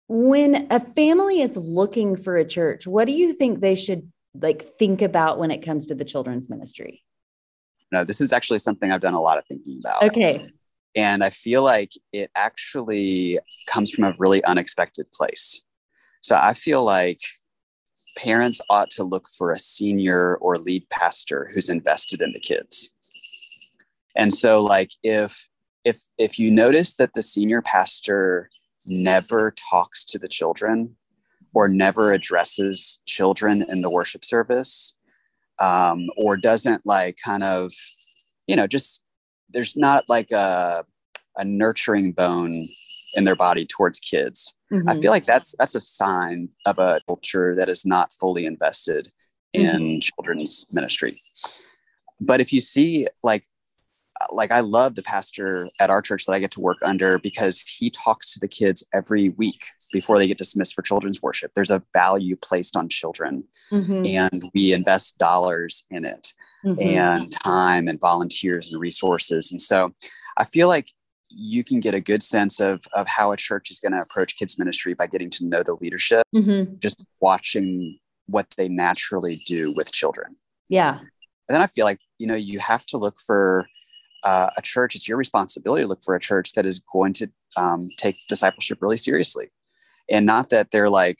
When 0.08 0.66
a 0.70 0.80
family 0.80 1.40
is 1.40 1.56
looking 1.56 2.16
for 2.16 2.36
a 2.36 2.44
church, 2.44 2.86
what 2.86 3.06
do 3.06 3.12
you 3.12 3.32
think 3.32 3.60
they 3.60 3.74
should 3.74 4.10
like 4.34 4.62
think 4.62 5.00
about 5.00 5.38
when 5.38 5.50
it 5.50 5.62
comes 5.62 5.86
to 5.86 5.94
the 5.94 6.04
children's 6.04 6.50
ministry? 6.50 7.02
No, 7.92 8.04
this 8.04 8.20
is 8.20 8.32
actually 8.32 8.58
something 8.58 8.90
I've 8.90 9.00
done 9.00 9.14
a 9.14 9.20
lot 9.20 9.38
of 9.38 9.46
thinking 9.46 9.80
about. 9.82 10.02
Okay. 10.02 10.44
And 10.96 11.24
I 11.24 11.30
feel 11.30 11.62
like 11.62 11.92
it 12.12 12.30
actually 12.36 13.38
comes 13.68 13.90
from 13.90 14.04
a 14.04 14.14
really 14.18 14.42
unexpected 14.44 15.06
place. 15.12 15.62
So 16.20 16.38
I 16.40 16.54
feel 16.54 16.84
like 16.84 17.20
parents 18.16 18.60
ought 18.70 18.90
to 18.92 19.04
look 19.04 19.26
for 19.28 19.50
a 19.50 19.58
senior 19.58 20.36
or 20.36 20.56
lead 20.56 20.88
pastor 20.90 21.50
who's 21.52 21.68
invested 21.68 22.20
in 22.20 22.32
the 22.32 22.40
kids. 22.40 22.90
And 24.16 24.32
so 24.32 24.60
like 24.60 24.90
if 25.02 25.48
if 25.84 25.98
if 26.18 26.38
you 26.38 26.50
notice 26.50 26.94
that 26.94 27.14
the 27.14 27.22
senior 27.22 27.62
pastor 27.62 28.50
never 28.86 29.52
talks 29.70 30.04
to 30.04 30.18
the 30.18 30.28
children 30.28 30.96
or 31.54 31.68
never 31.68 32.12
addresses 32.12 33.00
children 33.06 33.64
in 33.68 33.82
the 33.82 33.90
worship 33.90 34.24
service 34.24 34.96
um, 35.58 36.08
or 36.16 36.36
doesn't 36.36 36.84
like 36.84 37.18
kind 37.24 37.42
of 37.42 37.72
you 38.46 38.56
know 38.56 38.66
just 38.66 39.04
there's 39.50 39.76
not 39.76 40.04
like 40.08 40.30
a 40.30 40.84
a 41.36 41.44
nurturing 41.44 42.12
bone 42.12 42.66
in 43.14 43.24
their 43.24 43.36
body 43.36 43.66
towards 43.66 43.98
kids 43.98 44.54
mm-hmm. 44.74 44.88
i 44.88 45.00
feel 45.00 45.10
like 45.10 45.26
that's 45.26 45.54
that's 45.58 45.74
a 45.74 45.80
sign 45.80 46.48
of 46.66 46.78
a 46.78 47.00
culture 47.06 47.54
that 47.54 47.68
is 47.68 47.84
not 47.84 48.12
fully 48.20 48.46
invested 48.46 49.10
in 49.52 49.80
mm-hmm. 49.80 49.98
children's 50.00 50.66
ministry 50.72 51.16
but 52.20 52.40
if 52.40 52.52
you 52.52 52.60
see 52.60 53.06
like 53.22 53.44
like 54.30 54.50
I 54.50 54.60
love 54.60 54.94
the 54.94 55.02
pastor 55.02 55.68
at 55.80 55.90
our 55.90 56.02
church 56.02 56.26
that 56.26 56.32
I 56.32 56.38
get 56.38 56.50
to 56.52 56.60
work 56.60 56.78
under 56.82 57.18
because 57.18 57.60
he 57.60 57.90
talks 57.90 58.32
to 58.32 58.40
the 58.40 58.48
kids 58.48 58.86
every 58.92 59.30
week 59.30 59.64
before 59.92 60.18
they 60.18 60.26
get 60.26 60.38
dismissed 60.38 60.74
for 60.74 60.82
children's 60.82 61.22
worship. 61.22 61.52
There's 61.54 61.70
a 61.70 61.82
value 61.92 62.36
placed 62.36 62.76
on 62.76 62.88
children, 62.88 63.44
mm-hmm. 63.72 64.06
and 64.06 64.44
we 64.54 64.72
invest 64.72 65.18
dollars 65.18 65.86
in 65.90 66.04
it, 66.04 66.32
mm-hmm. 66.64 66.80
and 66.80 67.32
time, 67.32 67.88
and 67.88 68.00
volunteers, 68.00 68.70
and 68.70 68.80
resources. 68.80 69.50
And 69.50 69.60
so, 69.60 69.94
I 70.36 70.44
feel 70.44 70.68
like 70.68 70.88
you 71.36 71.64
can 71.64 71.80
get 71.80 71.94
a 71.94 72.00
good 72.00 72.22
sense 72.22 72.60
of 72.60 72.84
of 72.92 73.06
how 73.08 73.32
a 73.32 73.36
church 73.36 73.70
is 73.70 73.78
going 73.78 73.92
to 73.92 73.98
approach 73.98 74.36
kids 74.36 74.58
ministry 74.58 74.94
by 74.94 75.06
getting 75.06 75.30
to 75.30 75.46
know 75.46 75.62
the 75.62 75.74
leadership, 75.74 76.22
mm-hmm. 76.34 76.74
just 76.78 77.04
watching 77.20 77.98
what 78.26 78.46
they 78.56 78.68
naturally 78.68 79.40
do 79.46 79.74
with 79.76 79.92
children. 79.92 80.36
Yeah. 80.68 80.98
And 81.48 81.54
then 81.54 81.62
I 81.62 81.66
feel 81.66 81.84
like 81.84 81.98
you 82.18 82.26
know 82.26 82.34
you 82.34 82.58
have 82.58 82.86
to 82.86 82.98
look 82.98 83.18
for 83.18 83.66
uh, 84.24 84.48
a 84.56 84.62
church, 84.62 84.94
it's 84.94 85.06
your 85.06 85.18
responsibility 85.18 85.82
to 85.82 85.88
look 85.88 86.02
for 86.02 86.14
a 86.14 86.20
church 86.20 86.54
that 86.54 86.66
is 86.66 86.80
going 86.92 87.12
to 87.12 87.30
um, 87.56 87.88
take 87.98 88.16
discipleship 88.28 88.78
really 88.80 88.96
seriously. 88.96 89.50
And 90.10 90.26
not 90.26 90.48
that 90.50 90.70
they're 90.70 90.88
like 90.88 91.18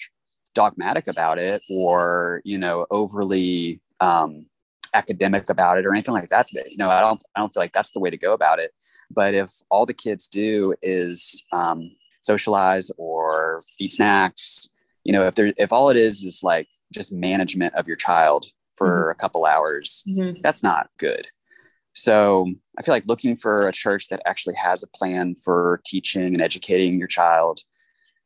dogmatic 0.54 1.06
about 1.06 1.38
it 1.38 1.62
or, 1.70 2.40
you 2.44 2.58
know, 2.58 2.86
overly 2.90 3.80
um, 4.00 4.46
academic 4.94 5.50
about 5.50 5.78
it 5.78 5.86
or 5.86 5.92
anything 5.92 6.14
like 6.14 6.30
that 6.30 6.46
today. 6.46 6.72
No, 6.76 6.88
I 6.88 7.00
don't, 7.00 7.22
I 7.36 7.40
don't 7.40 7.52
feel 7.52 7.62
like 7.62 7.72
that's 7.72 7.90
the 7.90 8.00
way 8.00 8.10
to 8.10 8.16
go 8.16 8.32
about 8.32 8.58
it. 8.58 8.72
But 9.10 9.34
if 9.34 9.50
all 9.70 9.86
the 9.86 9.94
kids 9.94 10.28
do 10.28 10.74
is 10.82 11.44
um, 11.52 11.90
socialize 12.20 12.90
or 12.96 13.60
eat 13.78 13.92
snacks, 13.92 14.68
you 15.04 15.12
know, 15.12 15.26
if 15.26 15.34
there, 15.34 15.52
if 15.56 15.72
all 15.72 15.90
it 15.90 15.96
is 15.96 16.24
is 16.24 16.42
like 16.42 16.68
just 16.92 17.12
management 17.12 17.74
of 17.74 17.86
your 17.86 17.96
child 17.96 18.46
for 18.76 18.88
mm-hmm. 18.88 19.10
a 19.10 19.14
couple 19.14 19.44
hours, 19.44 20.04
mm-hmm. 20.08 20.40
that's 20.42 20.62
not 20.62 20.88
good. 20.98 21.28
So 21.94 22.50
I 22.76 22.82
feel 22.82 22.94
like 22.94 23.06
looking 23.06 23.36
for 23.36 23.68
a 23.68 23.72
church 23.72 24.08
that 24.08 24.22
actually 24.26 24.56
has 24.56 24.82
a 24.82 24.88
plan 24.88 25.36
for 25.36 25.80
teaching 25.86 26.34
and 26.34 26.40
educating 26.40 26.98
your 26.98 27.08
child, 27.08 27.60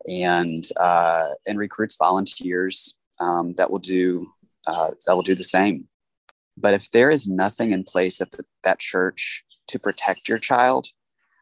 and 0.06 0.64
uh, 0.78 1.28
and 1.46 1.58
recruits 1.58 1.96
volunteers 1.96 2.96
um, 3.20 3.54
that 3.54 3.70
will 3.70 3.78
do 3.78 4.26
uh, 4.66 4.90
that 5.06 5.14
will 5.14 5.22
do 5.22 5.34
the 5.34 5.44
same. 5.44 5.86
But 6.56 6.74
if 6.74 6.90
there 6.90 7.10
is 7.10 7.28
nothing 7.28 7.72
in 7.72 7.84
place 7.84 8.20
at 8.20 8.30
the, 8.30 8.44
that 8.64 8.78
church 8.78 9.44
to 9.68 9.78
protect 9.78 10.28
your 10.28 10.38
child, 10.38 10.86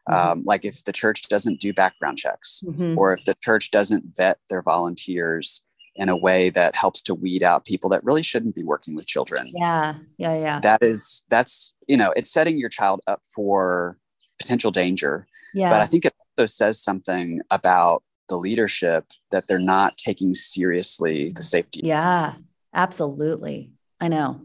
mm-hmm. 0.09 0.31
um, 0.31 0.43
like 0.45 0.65
if 0.65 0.83
the 0.83 0.91
church 0.91 1.23
doesn't 1.29 1.59
do 1.59 1.73
background 1.73 2.17
checks, 2.17 2.63
mm-hmm. 2.65 2.97
or 2.97 3.13
if 3.13 3.25
the 3.25 3.35
church 3.43 3.71
doesn't 3.71 4.15
vet 4.15 4.39
their 4.49 4.61
volunteers 4.61 5.63
in 5.95 6.09
a 6.09 6.15
way 6.15 6.51
that 6.51 6.75
helps 6.75 7.01
to 7.01 7.15
weed 7.15 7.41
out 7.41 7.65
people 7.65 7.89
that 7.89 8.03
really 8.03 8.21
shouldn't 8.21 8.53
be 8.53 8.63
working 8.63 8.95
with 8.95 9.07
children. 9.07 9.47
Yeah. 9.55 9.95
Yeah. 10.17 10.37
Yeah. 10.37 10.59
That 10.59 10.83
is, 10.83 11.23
that's, 11.31 11.75
you 11.87 11.97
know, 11.97 12.13
it's 12.15 12.31
setting 12.31 12.59
your 12.59 12.69
child 12.69 13.01
up 13.07 13.21
for 13.33 13.97
potential 14.39 14.69
danger. 14.69 15.27
Yeah. 15.55 15.71
But 15.71 15.81
I 15.81 15.87
think 15.87 16.05
it 16.05 16.13
also 16.37 16.45
says 16.45 16.83
something 16.83 17.41
about 17.49 18.03
the 18.29 18.35
leadership 18.35 19.05
that 19.31 19.45
they're 19.47 19.57
not 19.57 19.97
taking 19.97 20.35
seriously 20.35 21.31
the 21.33 21.41
safety. 21.41 21.81
Yeah, 21.83 22.33
absolutely. 22.75 23.71
I 23.99 24.09
know. 24.09 24.41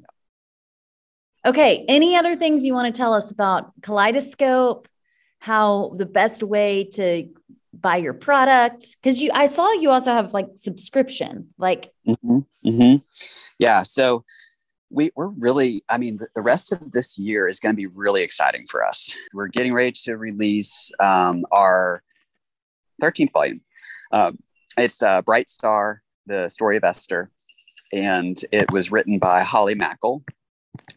Okay. 1.44 1.84
Any 1.88 2.16
other 2.16 2.36
things 2.36 2.64
you 2.64 2.74
want 2.74 2.92
to 2.92 2.96
tell 2.96 3.14
us 3.14 3.30
about 3.30 3.72
Kaleidoscope? 3.82 4.88
How 5.40 5.94
the 5.96 6.06
best 6.06 6.42
way 6.42 6.84
to 6.94 7.28
buy 7.72 7.96
your 7.96 8.12
product 8.12 8.96
because 9.00 9.22
you 9.22 9.30
i 9.34 9.46
saw 9.46 9.70
you 9.72 9.90
also 9.90 10.12
have 10.12 10.34
like 10.34 10.46
subscription 10.54 11.48
like 11.58 11.90
mm-hmm, 12.06 12.40
mm-hmm. 12.66 12.96
yeah 13.58 13.82
so 13.82 14.24
we, 14.90 15.10
we're 15.16 15.28
really 15.28 15.82
i 15.88 15.96
mean 15.96 16.18
the, 16.34 16.42
rest 16.42 16.70
of 16.70 16.92
this 16.92 17.16
year 17.18 17.48
is 17.48 17.58
going 17.58 17.72
to 17.72 17.76
be 17.76 17.88
really 17.96 18.22
exciting 18.22 18.66
for 18.70 18.84
us 18.84 19.16
we're 19.32 19.48
getting 19.48 19.72
ready 19.72 19.92
to 19.92 20.16
release 20.16 20.90
um, 21.00 21.44
our 21.50 22.02
13th 23.02 23.32
volume 23.32 23.60
um, 24.12 24.38
it's 24.76 25.02
uh, 25.02 25.22
bright 25.22 25.48
star 25.48 26.02
the 26.26 26.50
story 26.50 26.76
of 26.76 26.84
esther 26.84 27.30
and 27.94 28.44
it 28.52 28.70
was 28.70 28.92
written 28.92 29.18
by 29.18 29.42
holly 29.42 29.74
mackle 29.74 30.22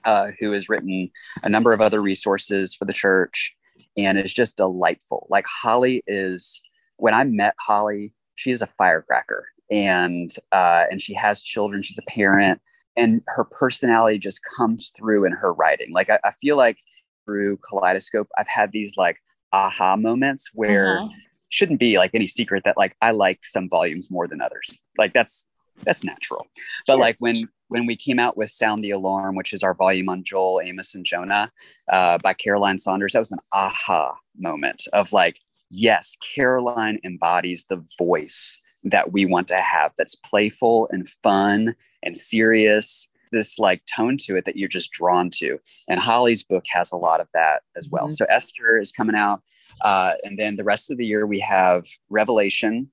uh, 0.03 0.31
who 0.39 0.51
has 0.51 0.69
written 0.69 1.09
a 1.43 1.49
number 1.49 1.73
of 1.73 1.81
other 1.81 2.01
resources 2.01 2.75
for 2.75 2.85
the 2.85 2.93
church 2.93 3.53
and 3.97 4.17
is 4.17 4.33
just 4.33 4.57
delightful. 4.57 5.27
Like 5.29 5.45
Holly 5.47 6.03
is 6.07 6.61
when 6.97 7.13
I 7.13 7.23
met 7.23 7.55
Holly, 7.59 8.13
she 8.35 8.51
is 8.51 8.61
a 8.61 8.69
firecracker 8.77 9.45
and 9.71 10.33
uh, 10.51 10.85
and 10.89 11.01
she 11.01 11.13
has 11.13 11.41
children. 11.41 11.83
She's 11.83 11.97
a 11.97 12.11
parent, 12.11 12.61
and 12.95 13.21
her 13.27 13.43
personality 13.43 14.19
just 14.19 14.41
comes 14.57 14.91
through 14.95 15.25
in 15.25 15.31
her 15.31 15.53
writing. 15.53 15.91
Like 15.91 16.09
I, 16.09 16.19
I 16.23 16.31
feel 16.41 16.57
like 16.57 16.77
through 17.25 17.57
Kaleidoscope, 17.67 18.27
I've 18.37 18.47
had 18.47 18.71
these 18.71 18.93
like 18.97 19.17
aha 19.51 19.95
moments 19.95 20.51
where 20.53 20.99
uh-huh. 20.99 21.09
shouldn't 21.49 21.79
be 21.79 21.97
like 21.97 22.11
any 22.13 22.27
secret 22.27 22.63
that 22.65 22.77
like 22.77 22.95
I 23.01 23.11
like 23.11 23.39
some 23.43 23.69
volumes 23.69 24.11
more 24.11 24.27
than 24.27 24.41
others. 24.41 24.77
Like 24.97 25.13
that's 25.13 25.47
that's 25.83 26.03
natural. 26.03 26.47
But 26.87 26.93
sure. 26.93 27.01
like 27.01 27.15
when 27.19 27.49
when 27.67 27.85
we 27.85 27.95
came 27.95 28.19
out 28.19 28.37
with 28.37 28.49
Sound 28.49 28.83
the 28.83 28.91
Alarm, 28.91 29.35
which 29.35 29.53
is 29.53 29.63
our 29.63 29.73
volume 29.73 30.09
on 30.09 30.23
Joel, 30.23 30.61
Amos, 30.63 30.95
and 30.95 31.05
Jonah 31.05 31.51
uh, 31.89 32.17
by 32.19 32.33
Caroline 32.33 32.79
Saunders, 32.79 33.13
that 33.13 33.19
was 33.19 33.31
an 33.31 33.39
aha 33.53 34.15
moment 34.37 34.83
of 34.93 35.11
like, 35.11 35.39
yes, 35.69 36.17
Caroline 36.35 36.99
embodies 37.03 37.65
the 37.69 37.83
voice 37.97 38.59
that 38.85 39.11
we 39.11 39.25
want 39.25 39.47
to 39.47 39.55
have 39.55 39.91
that's 39.97 40.15
playful 40.15 40.87
and 40.91 41.09
fun 41.23 41.75
and 42.03 42.15
serious 42.15 43.07
this 43.31 43.59
like 43.59 43.81
tone 43.93 44.15
to 44.15 44.35
it 44.37 44.45
that 44.45 44.55
you're 44.55 44.69
just 44.69 44.91
drawn 44.91 45.29
to 45.29 45.59
and 45.89 45.99
holly's 45.99 46.43
book 46.43 46.63
has 46.67 46.91
a 46.91 46.97
lot 46.97 47.19
of 47.19 47.27
that 47.33 47.63
as 47.75 47.89
well 47.89 48.05
mm-hmm. 48.05 48.13
so 48.13 48.25
esther 48.25 48.79
is 48.79 48.91
coming 48.91 49.15
out 49.15 49.41
uh, 49.83 50.13
and 50.23 50.39
then 50.39 50.55
the 50.55 50.63
rest 50.63 50.89
of 50.89 50.97
the 50.97 51.05
year 51.05 51.25
we 51.25 51.39
have 51.39 51.85
revelation 52.09 52.89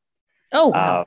oh 0.53 0.69
wow. 0.69 1.03
uh, 1.03 1.05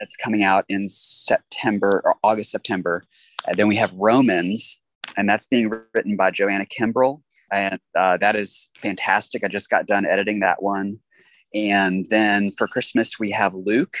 that's 0.00 0.16
coming 0.16 0.44
out 0.44 0.64
in 0.68 0.88
september 0.88 2.02
or 2.04 2.16
august 2.22 2.50
september 2.50 3.04
and 3.46 3.56
then 3.56 3.68
we 3.68 3.76
have 3.76 3.92
romans 3.94 4.78
and 5.16 5.28
that's 5.28 5.46
being 5.46 5.70
written 5.94 6.16
by 6.16 6.30
joanna 6.30 6.66
kimbrell 6.66 7.20
and 7.52 7.78
uh, 7.96 8.16
that 8.18 8.36
is 8.36 8.68
fantastic. 8.80 9.44
I 9.44 9.48
just 9.48 9.70
got 9.70 9.86
done 9.86 10.04
editing 10.04 10.40
that 10.40 10.62
one, 10.62 10.98
and 11.54 12.06
then 12.10 12.50
for 12.52 12.66
Christmas 12.66 13.18
we 13.18 13.30
have 13.32 13.54
Luke 13.54 13.96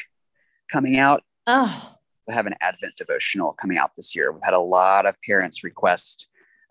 coming 0.70 0.98
out. 0.98 1.22
Oh, 1.46 1.94
we 2.26 2.34
have 2.34 2.46
an 2.46 2.54
Advent 2.60 2.94
devotional 2.96 3.52
coming 3.52 3.78
out 3.78 3.92
this 3.96 4.16
year. 4.16 4.32
We've 4.32 4.42
had 4.42 4.54
a 4.54 4.60
lot 4.60 5.06
of 5.06 5.14
parents 5.24 5.62
request 5.62 6.26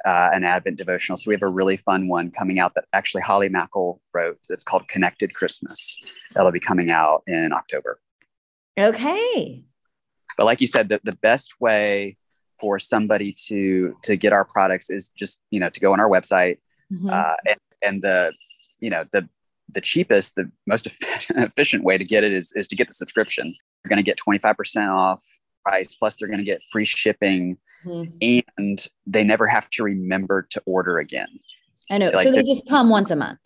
uh, 0.06 0.30
an 0.34 0.44
Advent 0.44 0.78
devotional, 0.78 1.18
so 1.18 1.30
we 1.30 1.36
have 1.36 1.44
a 1.44 1.50
really 1.50 1.78
fun 1.78 2.08
one 2.08 2.30
coming 2.30 2.60
out 2.60 2.74
that 2.76 2.86
actually 2.94 3.22
Holly 3.22 3.50
Mackle 3.50 4.02
wrote. 4.14 4.40
It's 4.50 4.64
called 4.64 4.88
Connected 4.88 5.34
Christmas. 5.34 5.98
That'll 6.34 6.52
be 6.52 6.60
coming 6.60 6.92
out 6.92 7.24
in 7.28 7.54
October. 7.54 8.00
Okay. 8.78 9.64
But 10.38 10.46
like 10.46 10.62
you 10.62 10.68
said, 10.68 10.90
the, 10.90 11.00
the 11.04 11.14
best 11.14 11.54
way 11.60 12.18
for 12.60 12.80
somebody 12.80 13.34
to 13.48 13.96
to 14.04 14.16
get 14.16 14.34
our 14.34 14.46
products 14.46 14.90
is 14.90 15.10
just 15.10 15.40
you 15.52 15.60
know 15.60 15.70
to 15.70 15.80
go 15.80 15.92
on 15.92 16.00
our 16.00 16.10
website 16.10 16.58
mm-hmm. 16.92 17.10
uh, 17.10 17.36
and, 17.46 17.60
and 17.82 18.02
the 18.02 18.34
you 18.80 18.90
know 18.90 19.06
the 19.12 19.28
the 19.70 19.82
cheapest, 19.82 20.36
the 20.36 20.50
most 20.66 20.88
efficient 21.30 21.84
way 21.84 21.98
to 21.98 22.06
get 22.06 22.24
it 22.24 22.32
is, 22.32 22.54
is 22.56 22.68
to 22.68 22.76
get 22.76 22.88
the 22.88 22.94
subscription. 22.94 23.54
You're 23.84 23.90
going 23.90 23.98
to 23.98 24.04
get 24.04 24.18
25% 24.18 24.90
off 24.90 25.24
price, 25.64 25.96
plus 25.96 26.16
they're 26.16 26.28
going 26.28 26.40
to 26.40 26.46
get 26.46 26.62
free 26.72 26.86
shipping, 26.86 27.58
mm-hmm. 27.84 28.40
and 28.58 28.88
they 29.06 29.24
never 29.24 29.48
have 29.48 29.70
to 29.72 29.84
remember 29.84 30.48
to 30.52 30.62
order 30.66 31.00
again. 31.00 31.28
I 31.92 31.98
know. 31.98 32.10
Like 32.10 32.28
so 32.28 32.32
they 32.32 32.44
just 32.44 32.68
come 32.68 32.90
once 32.90 33.12
a 33.12 33.16
month? 33.16 33.40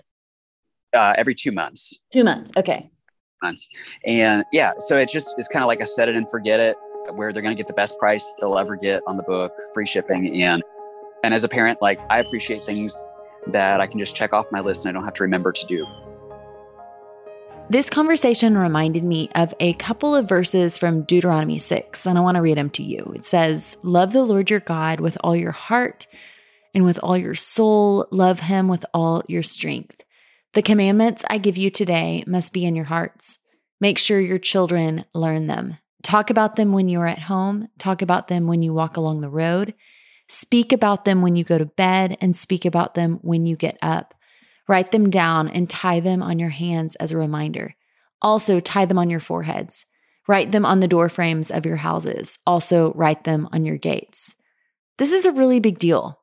Uh, 0.93 1.13
every 1.17 1.35
two 1.35 1.51
months. 1.51 1.99
Two 2.11 2.23
months. 2.23 2.51
Okay. 2.57 2.91
And 4.05 4.43
yeah, 4.51 4.71
so 4.79 4.97
it 4.97 5.09
just 5.09 5.35
is 5.37 5.47
kind 5.47 5.63
of 5.63 5.67
like 5.67 5.81
a 5.81 5.87
set 5.87 6.09
it 6.09 6.15
and 6.15 6.29
forget 6.29 6.59
it, 6.59 6.75
where 7.15 7.31
they're 7.31 7.41
going 7.41 7.55
to 7.55 7.59
get 7.59 7.67
the 7.67 7.73
best 7.73 7.97
price 7.97 8.29
they'll 8.39 8.57
ever 8.57 8.75
get 8.75 9.01
on 9.07 9.17
the 9.17 9.23
book, 9.23 9.53
free 9.73 9.85
shipping. 9.85 10.41
And, 10.41 10.63
and 11.23 11.33
as 11.33 11.43
a 11.43 11.49
parent, 11.49 11.81
like 11.81 12.01
I 12.09 12.19
appreciate 12.19 12.63
things 12.65 12.95
that 13.47 13.81
I 13.81 13.87
can 13.87 13.99
just 13.99 14.15
check 14.15 14.33
off 14.33 14.45
my 14.51 14.59
list 14.59 14.85
and 14.85 14.89
I 14.89 14.93
don't 14.93 15.05
have 15.05 15.13
to 15.15 15.23
remember 15.23 15.51
to 15.51 15.65
do. 15.65 15.85
This 17.71 17.87
conversation 17.87 18.57
reminded 18.57 19.03
me 19.03 19.29
of 19.35 19.53
a 19.59 19.73
couple 19.73 20.15
of 20.15 20.27
verses 20.27 20.75
from 20.75 21.03
Deuteronomy 21.03 21.59
6, 21.59 22.07
and 22.07 22.17
I 22.17 22.21
want 22.21 22.33
to 22.35 22.41
read 22.41 22.57
them 22.57 22.71
to 22.71 22.83
you. 22.83 23.11
It 23.15 23.23
says, 23.23 23.77
Love 23.83 24.11
the 24.11 24.23
Lord 24.23 24.49
your 24.49 24.59
God 24.59 24.99
with 24.99 25.19
all 25.23 25.35
your 25.35 25.51
heart 25.51 26.07
and 26.73 26.83
with 26.83 26.99
all 27.03 27.15
your 27.15 27.35
soul, 27.35 28.07
love 28.09 28.39
him 28.41 28.67
with 28.67 28.85
all 28.91 29.23
your 29.27 29.43
strength. 29.43 30.03
The 30.59 30.63
commandments 30.63 31.23
I 31.29 31.37
give 31.37 31.55
you 31.55 31.71
today 31.71 32.21
must 32.27 32.51
be 32.51 32.65
in 32.65 32.75
your 32.75 32.83
hearts. 32.83 33.39
Make 33.79 33.97
sure 33.97 34.19
your 34.19 34.37
children 34.37 35.05
learn 35.13 35.47
them. 35.47 35.77
Talk 36.03 36.29
about 36.29 36.57
them 36.57 36.73
when 36.73 36.89
you 36.89 36.99
are 36.99 37.07
at 37.07 37.19
home, 37.19 37.69
talk 37.79 38.01
about 38.01 38.27
them 38.27 38.45
when 38.45 38.61
you 38.61 38.73
walk 38.73 38.97
along 38.97 39.21
the 39.21 39.29
road, 39.29 39.73
speak 40.27 40.73
about 40.73 41.05
them 41.05 41.21
when 41.21 41.37
you 41.37 41.45
go 41.45 41.57
to 41.57 41.65
bed, 41.65 42.17
and 42.19 42.35
speak 42.35 42.65
about 42.65 42.93
them 42.93 43.19
when 43.21 43.45
you 43.45 43.55
get 43.55 43.77
up. 43.81 44.13
Write 44.67 44.91
them 44.91 45.09
down 45.09 45.47
and 45.47 45.69
tie 45.69 46.01
them 46.01 46.21
on 46.21 46.39
your 46.39 46.49
hands 46.49 46.95
as 46.95 47.13
a 47.13 47.17
reminder. 47.17 47.77
Also, 48.21 48.59
tie 48.59 48.83
them 48.83 48.99
on 48.99 49.09
your 49.09 49.21
foreheads. 49.21 49.85
Write 50.27 50.51
them 50.51 50.65
on 50.65 50.81
the 50.81 50.89
door 50.89 51.07
frames 51.07 51.49
of 51.49 51.65
your 51.65 51.77
houses. 51.77 52.37
Also, 52.45 52.91
write 52.95 53.23
them 53.23 53.47
on 53.53 53.63
your 53.63 53.77
gates. 53.77 54.35
This 54.97 55.13
is 55.13 55.25
a 55.25 55.31
really 55.31 55.61
big 55.61 55.79
deal. 55.79 56.19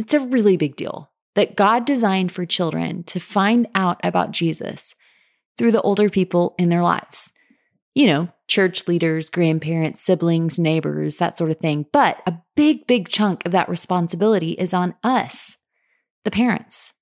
It's 0.00 0.14
a 0.14 0.26
really 0.26 0.56
big 0.56 0.74
deal 0.74 1.11
that 1.34 1.56
God 1.56 1.84
designed 1.84 2.32
for 2.32 2.44
children 2.44 3.04
to 3.04 3.18
find 3.18 3.66
out 3.74 4.00
about 4.02 4.32
Jesus 4.32 4.94
through 5.56 5.72
the 5.72 5.82
older 5.82 6.10
people 6.10 6.54
in 6.58 6.68
their 6.68 6.82
lives. 6.82 7.32
You 7.94 8.06
know, 8.06 8.28
church 8.48 8.88
leaders, 8.88 9.28
grandparents, 9.28 10.00
siblings, 10.00 10.58
neighbors, 10.58 11.18
that 11.18 11.36
sort 11.36 11.50
of 11.50 11.58
thing. 11.58 11.86
But 11.92 12.22
a 12.26 12.38
big, 12.56 12.86
big 12.86 13.08
chunk 13.08 13.44
of 13.44 13.52
that 13.52 13.68
responsibility 13.68 14.52
is 14.52 14.72
on 14.72 14.94
us, 15.04 15.58
the 16.24 16.30
parents. 16.30 16.94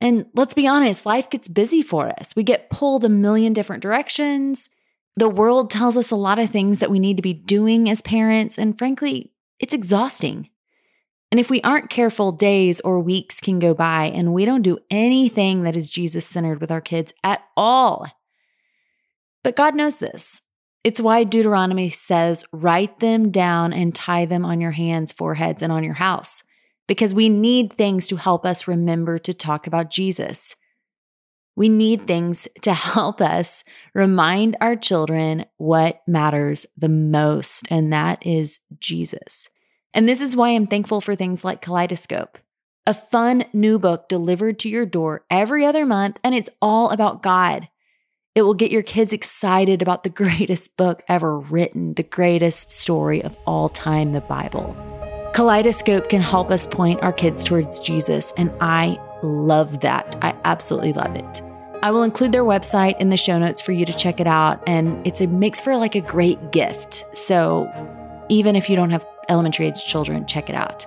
And 0.00 0.26
let's 0.34 0.54
be 0.54 0.66
honest, 0.66 1.06
life 1.06 1.30
gets 1.30 1.48
busy 1.48 1.82
for 1.82 2.08
us. 2.20 2.36
We 2.36 2.42
get 2.42 2.70
pulled 2.70 3.04
a 3.04 3.08
million 3.08 3.52
different 3.52 3.82
directions. 3.82 4.68
The 5.16 5.28
world 5.28 5.70
tells 5.70 5.96
us 5.96 6.10
a 6.10 6.16
lot 6.16 6.38
of 6.38 6.50
things 6.50 6.78
that 6.80 6.90
we 6.90 6.98
need 6.98 7.16
to 7.16 7.22
be 7.22 7.32
doing 7.32 7.88
as 7.88 8.02
parents. 8.02 8.58
And 8.58 8.76
frankly, 8.76 9.32
it's 9.58 9.74
exhausting. 9.74 10.50
And 11.30 11.40
if 11.40 11.50
we 11.50 11.60
aren't 11.62 11.90
careful, 11.90 12.32
days 12.32 12.80
or 12.80 13.00
weeks 13.00 13.40
can 13.40 13.58
go 13.58 13.74
by 13.74 14.04
and 14.06 14.32
we 14.32 14.44
don't 14.44 14.62
do 14.62 14.78
anything 14.90 15.64
that 15.64 15.76
is 15.76 15.90
Jesus 15.90 16.26
centered 16.26 16.60
with 16.60 16.70
our 16.70 16.80
kids 16.80 17.12
at 17.24 17.42
all. 17.56 18.06
But 19.42 19.56
God 19.56 19.74
knows 19.74 19.98
this. 19.98 20.42
It's 20.84 21.00
why 21.00 21.24
Deuteronomy 21.24 21.88
says, 21.88 22.44
write 22.52 23.00
them 23.00 23.30
down 23.30 23.72
and 23.72 23.94
tie 23.94 24.24
them 24.24 24.44
on 24.44 24.60
your 24.60 24.70
hands, 24.70 25.12
foreheads, 25.12 25.62
and 25.62 25.72
on 25.72 25.82
your 25.82 25.94
house 25.94 26.44
because 26.86 27.14
we 27.14 27.28
need 27.28 27.72
things 27.72 28.06
to 28.08 28.16
help 28.16 28.46
us 28.46 28.68
remember 28.68 29.18
to 29.18 29.34
talk 29.34 29.66
about 29.66 29.90
Jesus. 29.90 30.54
We 31.56 31.68
need 31.68 32.06
things 32.06 32.46
to 32.62 32.72
help 32.74 33.20
us 33.20 33.64
remind 33.94 34.56
our 34.60 34.76
children 34.76 35.46
what 35.56 36.02
matters 36.06 36.66
the 36.76 36.88
most, 36.88 37.66
and 37.70 37.92
that 37.92 38.24
is 38.24 38.60
Jesus. 38.78 39.48
And 39.96 40.06
this 40.06 40.20
is 40.20 40.36
why 40.36 40.50
I'm 40.50 40.66
thankful 40.66 41.00
for 41.00 41.16
things 41.16 41.42
like 41.42 41.62
Kaleidoscope, 41.62 42.36
a 42.86 42.92
fun 42.92 43.46
new 43.54 43.78
book 43.78 44.10
delivered 44.10 44.58
to 44.58 44.68
your 44.68 44.84
door 44.84 45.24
every 45.30 45.64
other 45.64 45.86
month, 45.86 46.18
and 46.22 46.34
it's 46.34 46.50
all 46.60 46.90
about 46.90 47.22
God. 47.22 47.68
It 48.34 48.42
will 48.42 48.52
get 48.52 48.70
your 48.70 48.82
kids 48.82 49.14
excited 49.14 49.80
about 49.80 50.04
the 50.04 50.10
greatest 50.24 50.76
book 50.76 51.02
ever 51.08 51.38
written, 51.38 51.94
the 51.94 52.02
greatest 52.02 52.70
story 52.70 53.24
of 53.24 53.38
all 53.46 53.70
time, 53.70 54.12
the 54.12 54.20
Bible. 54.20 54.76
Kaleidoscope 55.32 56.10
can 56.10 56.20
help 56.20 56.50
us 56.50 56.66
point 56.66 57.02
our 57.02 57.12
kids 57.12 57.42
towards 57.42 57.80
Jesus, 57.80 58.34
and 58.36 58.52
I 58.60 59.00
love 59.22 59.80
that. 59.80 60.14
I 60.20 60.36
absolutely 60.44 60.92
love 60.92 61.16
it. 61.16 61.42
I 61.82 61.90
will 61.90 62.02
include 62.02 62.32
their 62.32 62.44
website 62.44 63.00
in 63.00 63.08
the 63.08 63.16
show 63.16 63.38
notes 63.38 63.62
for 63.62 63.72
you 63.72 63.86
to 63.86 63.94
check 63.94 64.20
it 64.20 64.26
out, 64.26 64.62
and 64.66 65.06
it's 65.06 65.22
a 65.22 65.26
makes 65.26 65.58
for 65.58 65.74
like 65.74 65.94
a 65.94 66.02
great 66.02 66.52
gift. 66.52 67.06
So 67.14 67.66
even 68.28 68.56
if 68.56 68.68
you 68.68 68.76
don't 68.76 68.90
have 68.90 69.06
elementary 69.28 69.66
age 69.66 69.84
children, 69.84 70.26
check 70.26 70.48
it 70.48 70.54
out. 70.54 70.86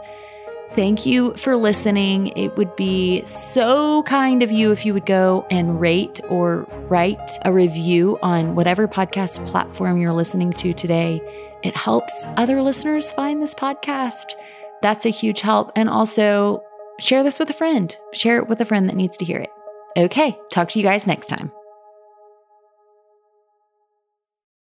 Thank 0.73 1.06
you 1.06 1.34
for 1.34 1.56
listening. 1.56 2.28
It 2.38 2.56
would 2.56 2.75
be 2.75 3.25
so 3.25 4.04
kind 4.04 4.43
of 4.43 4.52
you 4.52 4.71
if 4.71 4.86
you 4.86 4.93
would 4.93 5.06
go 5.06 5.47
and 5.49 5.82
rate 5.82 6.21
or 6.30 6.67
write 6.89 7.32
a 7.43 7.52
review 7.52 8.19
on 8.21 8.54
whatever 8.54 8.88
podcast 8.88 9.45
platform 9.47 9.99
you're 9.99 10.13
listening 10.13 10.54
to 10.54 10.73
today. 10.73 11.21
It 11.63 11.75
helps 11.75 12.28
other 12.38 12.62
listeners 12.62 13.12
find 13.12 13.41
this 13.41 13.56
podcast. 13.56 14.34
That's 14.82 15.08
a 15.08 15.10
huge 15.10 15.41
help. 15.41 15.71
And 15.75 15.89
also 15.89 16.63
share 16.99 17.23
this 17.23 17.39
with 17.39 17.49
a 17.49 17.54
friend. 17.54 17.97
Share 18.13 18.38
it 18.38 18.47
with 18.47 18.62
a 18.62 18.65
friend 18.65 18.88
that 18.89 18.95
needs 18.95 19.17
to 19.17 19.25
hear 19.25 19.39
it. 19.39 19.49
Okay, 19.97 20.38
talk 20.52 20.69
to 20.69 20.80
you 20.80 20.84
guys 20.84 21.08
next 21.08 21.28
time. 21.28 21.52